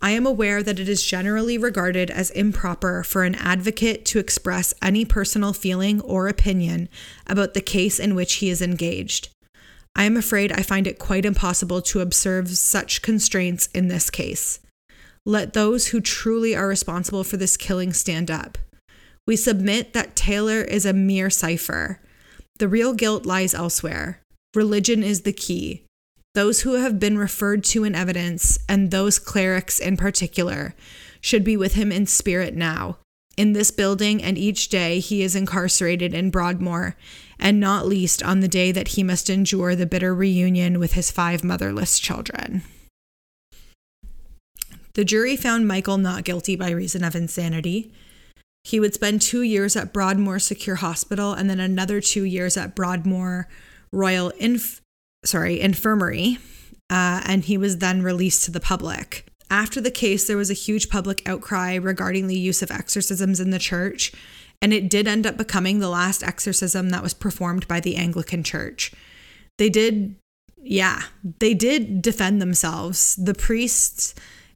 [0.00, 4.74] I am aware that it is generally regarded as improper for an advocate to express
[4.82, 6.88] any personal feeling or opinion
[7.26, 9.30] about the case in which he is engaged.
[9.96, 14.60] I am afraid I find it quite impossible to observe such constraints in this case.
[15.24, 18.58] Let those who truly are responsible for this killing stand up.
[19.26, 22.00] We submit that Taylor is a mere cipher.
[22.60, 24.20] The real guilt lies elsewhere.
[24.54, 25.82] Religion is the key
[26.36, 30.74] those who have been referred to in evidence, and those clerics in particular,
[31.22, 32.98] should be with him in spirit now.
[33.38, 36.94] In this building, and each day he is incarcerated in Broadmoor,
[37.38, 41.10] and not least on the day that he must endure the bitter reunion with his
[41.10, 42.62] five motherless children.
[44.94, 47.92] The jury found Michael not guilty by reason of insanity.
[48.64, 52.74] He would spend two years at Broadmoor Secure Hospital and then another two years at
[52.74, 53.46] Broadmoor
[53.92, 54.80] Royal Inf-
[55.24, 56.38] sorry, Infirmary,
[56.90, 59.26] uh, and he was then released to the public.
[59.50, 63.50] After the case, there was a huge public outcry regarding the use of exorcisms in
[63.50, 64.12] the church,
[64.62, 68.42] and it did end up becoming the last exorcism that was performed by the Anglican
[68.42, 68.92] Church.
[69.58, 70.16] They did,
[70.62, 71.02] yeah,
[71.38, 73.16] they did defend themselves.
[73.16, 74.14] The priests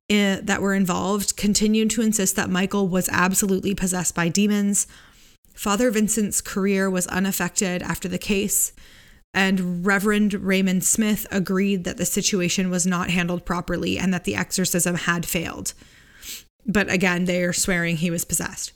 [0.09, 4.86] eh, that were involved continued to insist that Michael was absolutely possessed by demons.
[5.55, 8.72] Father Vincent's career was unaffected after the case,
[9.34, 14.34] and Reverend Raymond Smith agreed that the situation was not handled properly and that the
[14.34, 15.74] exorcism had failed.
[16.66, 18.72] But again, they are swearing he was possessed.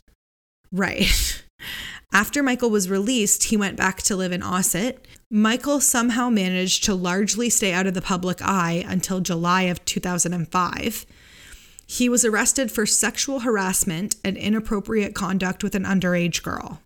[0.71, 1.43] Right.
[2.13, 5.05] After Michael was released, he went back to live in Ossett.
[5.29, 11.05] Michael somehow managed to largely stay out of the public eye until July of 2005.
[11.87, 16.81] He was arrested for sexual harassment and inappropriate conduct with an underage girl.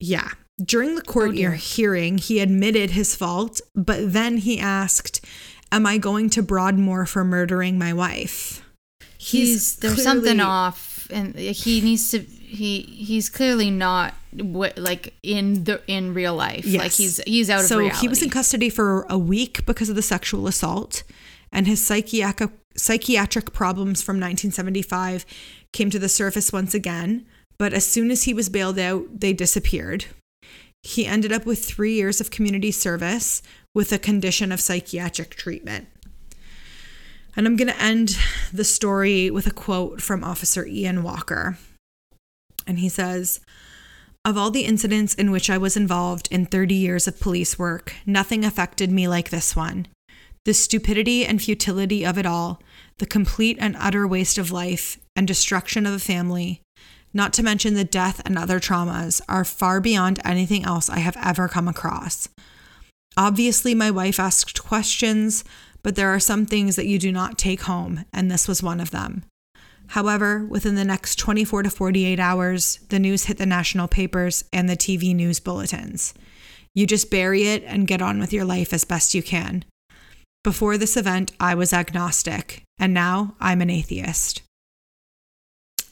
[0.00, 0.30] Yeah.
[0.62, 5.24] During the court Oh, hearing, he admitted his fault, but then he asked,
[5.72, 8.62] Am I going to Broadmoor for murdering my wife?
[9.16, 12.20] He's, there's something off, and he needs to.
[12.20, 16.66] He he's clearly not what like in the in real life.
[16.66, 18.00] Like he's he's out of so reality.
[18.00, 21.04] he was in custody for a week because of the sexual assault
[21.52, 25.26] and his psychiatric psychiatric problems from 1975
[25.72, 27.26] came to the surface once again
[27.58, 30.06] but as soon as he was bailed out they disappeared
[30.82, 33.42] he ended up with 3 years of community service
[33.74, 35.88] with a condition of psychiatric treatment
[37.36, 38.16] and I'm going to end
[38.52, 41.58] the story with a quote from officer Ian Walker
[42.66, 43.40] and he says
[44.24, 47.94] of all the incidents in which I was involved in 30 years of police work,
[48.04, 49.86] nothing affected me like this one.
[50.44, 52.60] The stupidity and futility of it all,
[52.98, 56.60] the complete and utter waste of life and destruction of a family,
[57.14, 61.16] not to mention the death and other traumas, are far beyond anything else I have
[61.22, 62.28] ever come across.
[63.16, 65.44] Obviously, my wife asked questions,
[65.82, 68.80] but there are some things that you do not take home, and this was one
[68.80, 69.24] of them.
[69.88, 74.68] However, within the next 24 to 48 hours, the news hit the national papers and
[74.68, 76.14] the TV news bulletins.
[76.74, 79.64] You just bury it and get on with your life as best you can.
[80.44, 84.42] Before this event, I was agnostic, and now I'm an atheist.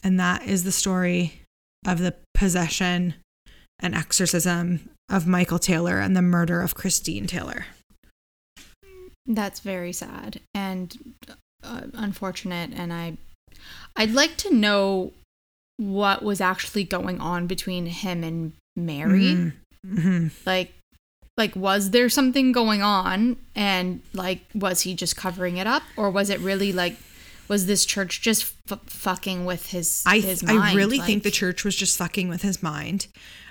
[0.05, 1.43] And that is the story
[1.85, 3.15] of the possession
[3.81, 7.67] and exorcism of Michael Taylor and the murder of Christine Taylor.
[9.29, 10.97] That's very sad and
[11.63, 12.71] uh, unfortunate.
[12.75, 13.19] And I,
[13.95, 15.13] I'd like to know
[15.77, 19.53] what was actually going on between him and Mary.
[19.87, 20.29] Mm-hmm.
[20.45, 20.73] Like,
[21.37, 26.11] like was there something going on, and like was he just covering it up, or
[26.11, 26.97] was it really like?
[27.49, 30.77] Was this church just f- fucking with his I, his I mind?
[30.77, 33.07] really think the church was just fucking with his mind.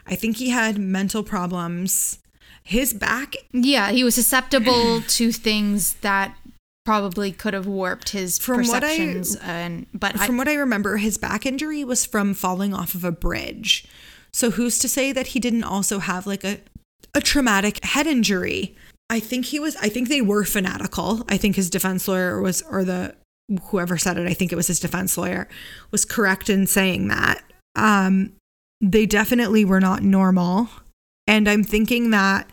[0.05, 2.19] I think he had mental problems.
[2.67, 6.35] His back, Yeah, he was susceptible to things that
[6.85, 9.35] probably could have warped his From what I- perceptions.
[9.37, 13.03] and but I, from what I remember, his back injury was from falling off of
[13.03, 13.85] a bridge.
[14.33, 16.59] So who's to say that he didn't also have like a
[17.15, 18.75] a traumatic head injury?
[19.09, 19.75] I think he was.
[19.77, 21.25] I think they were fanatical.
[21.29, 23.15] I think his defense lawyer was, or the
[23.69, 24.27] whoever said it.
[24.27, 25.47] I think it was his defense lawyer
[25.91, 27.41] was correct in saying that.
[27.75, 28.33] Um,
[28.81, 30.69] they definitely were not normal,
[31.25, 32.49] and I'm thinking that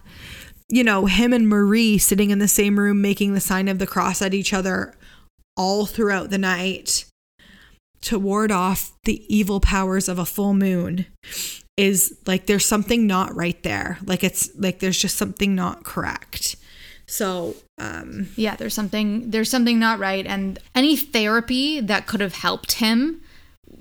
[0.69, 3.87] you know, him and Marie sitting in the same room making the sign of the
[3.87, 4.95] cross at each other
[5.57, 7.05] all throughout the night
[8.03, 11.07] to ward off the evil powers of a full moon
[11.77, 13.99] is like there's something not right there.
[14.05, 16.57] Like it's like there's just something not correct.
[17.07, 22.35] So, um yeah, there's something there's something not right, and any therapy that could have
[22.35, 23.21] helped him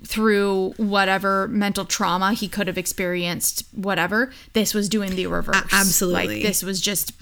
[0.06, 5.62] through whatever mental trauma he could have experienced, whatever, this was doing the reverse.
[5.72, 6.36] absolutely.
[6.36, 7.12] like this was just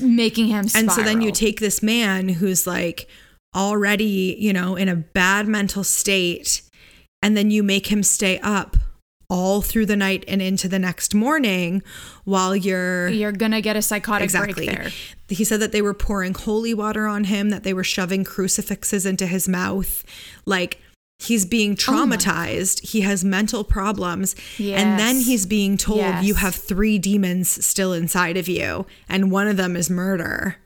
[0.00, 0.68] making him.
[0.68, 0.88] Spiral.
[0.88, 3.08] and so then you take this man who's like
[3.54, 6.62] already, you know, in a bad mental state
[7.22, 8.76] and then you make him stay up
[9.30, 11.82] all through the night and into the next morning
[12.24, 14.66] while you're you're gonna get a psychotic exactly.
[14.66, 14.90] break there.
[15.28, 19.04] He said that they were pouring holy water on him, that they were shoving crucifixes
[19.04, 20.02] into his mouth.
[20.46, 20.80] Like
[21.18, 22.86] he's being oh traumatized.
[22.88, 24.34] he has mental problems.
[24.58, 26.24] And then he's being told Yes.
[26.24, 30.56] you have three demons still inside of you, and one of them is murder.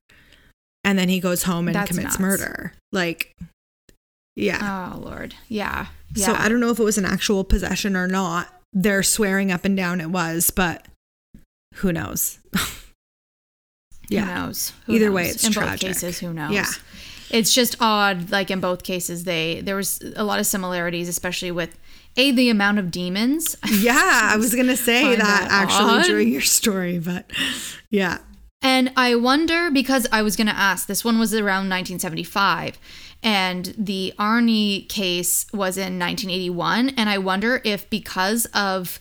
[0.85, 2.21] And then he goes home and That's commits nuts.
[2.21, 2.73] murder.
[2.91, 3.35] Like,
[4.37, 4.93] yeah.
[4.95, 6.27] Oh Lord, yeah, yeah.
[6.27, 8.49] So I don't know if it was an actual possession or not.
[8.73, 10.87] They're swearing up and down it was, but
[11.77, 12.39] who knows?
[14.09, 14.73] yeah Who knows?
[14.87, 15.73] Who Either way, it's in tragic.
[15.73, 16.19] both cases.
[16.19, 16.53] Who knows?
[16.53, 16.67] Yeah.
[17.33, 18.31] It's just odd.
[18.31, 21.79] Like in both cases, they there was a lot of similarities, especially with
[22.17, 23.57] a the amount of demons.
[23.71, 26.05] Yeah, I was gonna say that actually odd.
[26.05, 27.31] during your story, but
[27.91, 28.19] yeah.
[28.63, 32.79] And I wonder because I was going to ask, this one was around 1975,
[33.21, 36.91] and the Arnie case was in 1981.
[36.91, 39.01] And I wonder if because of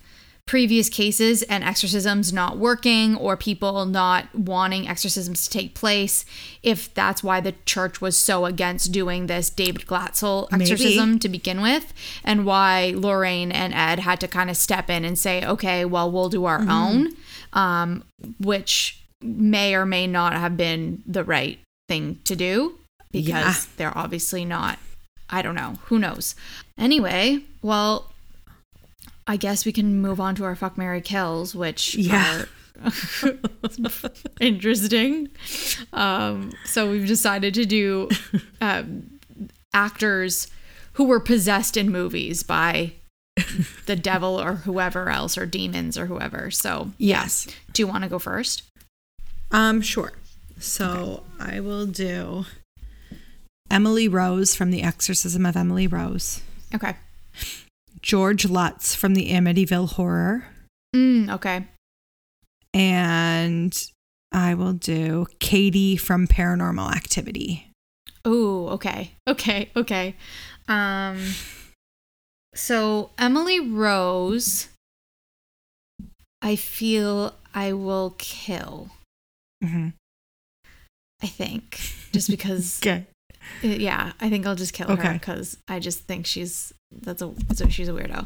[0.51, 6.25] previous cases and exorcisms not working or people not wanting exorcisms to take place
[6.61, 11.19] if that's why the church was so against doing this David Glatzel exorcism Maybe.
[11.19, 11.93] to begin with
[12.25, 16.11] and why Lorraine and Ed had to kind of step in and say okay well
[16.11, 16.69] we'll do our Mm-hmm.
[16.69, 17.07] own
[17.53, 18.03] um,
[18.41, 22.77] which may or may not have been the right thing to do
[23.13, 23.53] because Yeah.
[23.77, 24.79] they're obviously not
[25.29, 26.35] I don't know who knows
[26.77, 28.10] anyway well
[29.31, 32.43] I guess we can move on to our fuck marry kills, which Yeah.
[32.83, 32.89] are
[34.41, 35.29] interesting.
[35.93, 38.09] Um, so we've decided to do
[38.59, 39.19] um,
[39.73, 40.47] actors
[40.93, 42.91] who were possessed in movies by
[43.85, 46.51] the devil or whoever else, or demons or whoever.
[46.51, 47.47] So Yes.
[47.71, 48.63] do you want to go first?
[49.51, 50.11] Um, sure.
[50.59, 52.45] So I will do
[53.69, 56.41] Emily Rose from The Exorcism of Emily Rose,
[56.75, 56.95] Okay.
[58.01, 60.45] George Lutz from the Amityville Horror,
[60.95, 61.67] Mm, okay.
[62.73, 63.73] and
[64.31, 67.67] I will do Katie from Paranormal Activity.
[68.23, 69.11] Oh, okay.
[69.27, 70.15] Okay, okay.
[70.67, 71.19] Um
[72.53, 74.67] so Emily Rose
[76.41, 78.89] I feel I will kill.
[79.63, 79.89] Mm-hmm.
[81.21, 81.79] I think
[82.13, 83.05] just because Okay.
[83.61, 87.61] yeah, I think I'll just kill her cuz I just think she's that's a, that's
[87.61, 88.25] a she's a weirdo.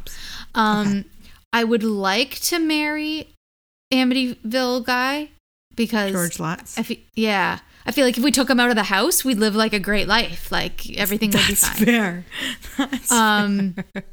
[0.56, 1.06] Um
[1.54, 3.30] I would like to marry
[3.94, 5.30] Amityville guy
[5.76, 6.78] because George Lutz.
[6.78, 7.60] I feel, yeah.
[7.86, 9.80] I feel like if we took him out of the house, we'd live like a
[9.80, 10.52] great life.
[10.52, 11.86] Like everything would be fine.
[11.86, 12.26] fair.
[12.78, 14.04] That's Um, fair.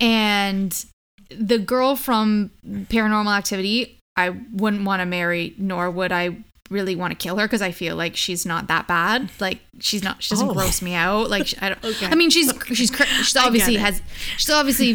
[0.00, 0.84] and
[1.30, 6.38] the girl from Paranormal Activity, I wouldn't want to marry, nor would I
[6.70, 9.30] really want to kill her because I feel like she's not that bad.
[9.40, 10.22] Like she's not.
[10.22, 10.52] She doesn't Oh.
[10.54, 11.30] gross me out.
[11.30, 11.84] Like I don't.
[11.84, 12.06] Okay.
[12.06, 12.90] I mean, she's she's
[13.22, 14.02] she's obviously has
[14.36, 14.92] she's obviously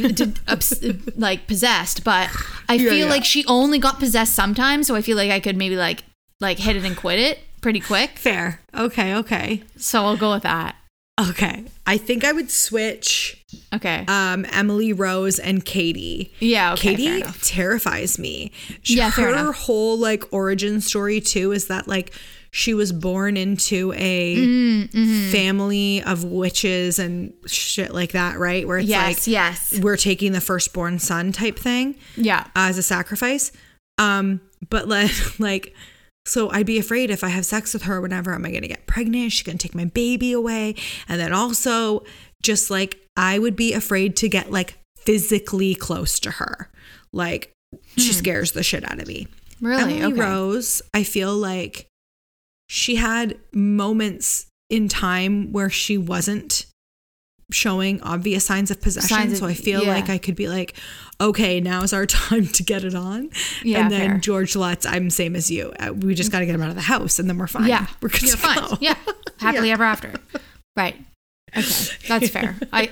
[1.15, 2.29] like possessed, but
[2.69, 3.09] I Yeah, feel yeah.
[3.09, 4.87] like she only got possessed sometimes.
[4.87, 6.03] So I feel like I could maybe like
[6.39, 8.17] like hit it and quit it pretty quick.
[8.19, 8.59] fair.
[8.75, 9.15] Okay.
[9.15, 9.63] Okay.
[9.77, 10.75] So I'll go with that.
[11.21, 11.63] Okay.
[11.85, 13.43] I think I would switch
[13.73, 14.03] Okay.
[14.07, 16.33] um, Emily Rose and Katie.
[16.39, 16.73] yeah.
[16.73, 16.95] Okay.
[16.95, 18.51] Katie terrifies me.
[18.81, 22.13] She- Yeah, her whole like origin story too is that like
[22.49, 28.67] she was born into a Mm-hmm, family of witches and shit like that, right?
[28.67, 29.27] Where it's Yes.
[29.27, 29.79] like yes.
[29.79, 32.45] we're taking the firstborn son type thing Yeah.
[32.55, 33.51] as a sacrifice.
[33.99, 35.75] Um, but like like
[36.25, 38.87] so I'd be afraid if I have sex with her whenever am I gonna get
[38.87, 39.31] pregnant?
[39.31, 40.75] She's gonna take my baby away.
[41.07, 42.03] And then also
[42.41, 46.69] just like I would be afraid to get like physically close to her.
[47.11, 47.51] Like
[47.97, 49.27] she scares the shit out of me.
[49.59, 49.67] Hmm.
[49.67, 49.81] Really?
[49.99, 50.21] Emily okay.
[50.21, 51.87] Rose, I feel like
[52.67, 56.65] she had moments in time where she wasn't
[57.51, 59.09] showing obvious signs of possession.
[59.09, 59.93] Signs of- so I feel yeah.
[59.93, 60.75] like I could be like,
[61.21, 63.29] okay, now's our time to get it on.
[63.63, 64.17] Yeah, and then fair.
[64.19, 65.71] George Lutz, I'm same as you.
[65.79, 67.67] Uh, We just got to get him out of the house and then we're fine.
[67.67, 67.87] Yeah.
[68.01, 68.57] We're good You're to fine.
[68.57, 68.77] go.
[68.81, 68.95] Yeah.
[69.39, 70.13] Happily ever after.
[70.75, 70.95] Right.
[71.55, 71.61] Okay.
[72.07, 72.55] That's fair.
[72.71, 72.89] I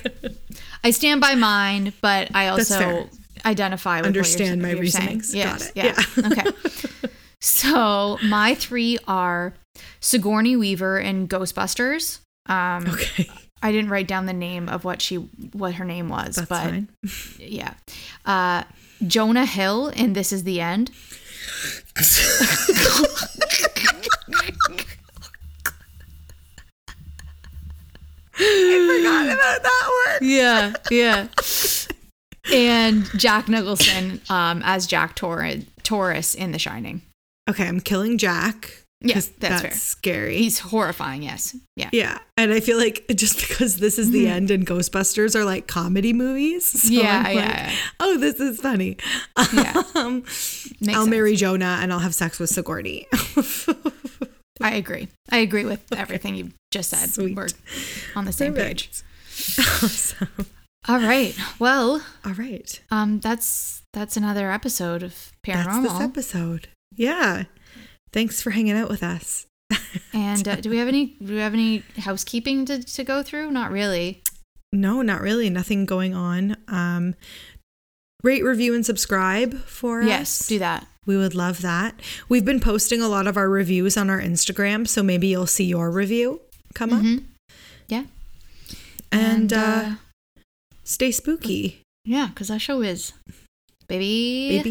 [0.83, 3.09] I stand by mine, but I also
[3.45, 5.17] identify with Understand my you're, you're saying.
[5.19, 5.33] reasonings.
[5.35, 5.71] Yes.
[5.71, 6.15] Got it.
[6.15, 6.27] Yeah.
[6.31, 7.11] okay.
[7.39, 9.53] So my three are
[9.99, 12.19] Sigourney Weaver in Ghostbusters.
[12.47, 13.27] Um, Okay.
[13.63, 16.63] I didn't write down the name of what she what her name was, That's but
[16.63, 16.89] fine.
[17.39, 17.73] yeah.
[18.25, 18.63] Uh,
[19.05, 20.91] Jonah Hill in This Is the End.
[28.37, 30.29] I forgot about that one.
[30.29, 31.27] Yeah, yeah.
[32.51, 35.47] and Jack Nicholson um, as Jack Tor-
[35.83, 37.01] Torrance in The Shining.
[37.49, 38.80] Okay, I'm killing Jack.
[39.03, 39.71] Yeah, 'cause that's fair.
[39.71, 40.37] scary.
[40.37, 41.23] He's horrifying.
[41.23, 41.55] Yes.
[41.75, 41.89] Yeah.
[41.91, 45.67] Yeah, and I feel like just because this is the end and Ghostbusters are like
[45.67, 46.65] comedy movies.
[46.81, 46.93] So Mm-hmm.
[46.93, 47.75] Yeah, yeah, like, yeah.
[47.99, 48.97] Oh, this is funny.
[49.53, 49.81] Yeah.
[49.95, 50.23] Um,
[50.89, 51.07] I'll sense.
[51.09, 53.07] marry Jonah and I'll have sex with Sigourney.
[54.61, 55.07] I agree.
[55.31, 57.09] I agree with everything you just said.
[57.09, 57.35] Sweet.
[57.35, 57.47] We're
[58.15, 58.89] on the same page.
[59.59, 60.27] awesome.
[60.87, 61.35] All right.
[61.59, 65.83] Well, All right, um, that's that's another episode of that's Paranormal.
[65.83, 66.67] this episode.
[66.95, 67.43] Yeah,
[68.13, 69.45] thanks for hanging out with us.
[70.13, 73.51] and uh, do we have any do we have any housekeeping to, to go through?
[73.51, 74.21] Not really.
[74.73, 75.49] No, not really.
[75.49, 76.55] Nothing going on.
[76.67, 77.15] Um,
[78.23, 80.41] rate, review, and subscribe for Yes, us.
[80.41, 80.87] Yes, do that.
[81.05, 81.99] We would love that.
[82.29, 85.65] We've been posting a lot of our reviews on our Instagram, so maybe you'll see
[85.65, 86.41] your review
[86.73, 87.01] come up.
[87.01, 87.23] Mhm.
[87.87, 88.03] Yeah.
[89.11, 89.95] And, uh,
[90.83, 93.13] stay spooky, yeah, because that show is
[93.87, 94.61] baby.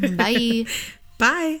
[0.00, 0.16] baby.
[0.16, 0.64] Bye.
[1.18, 1.60] Bye.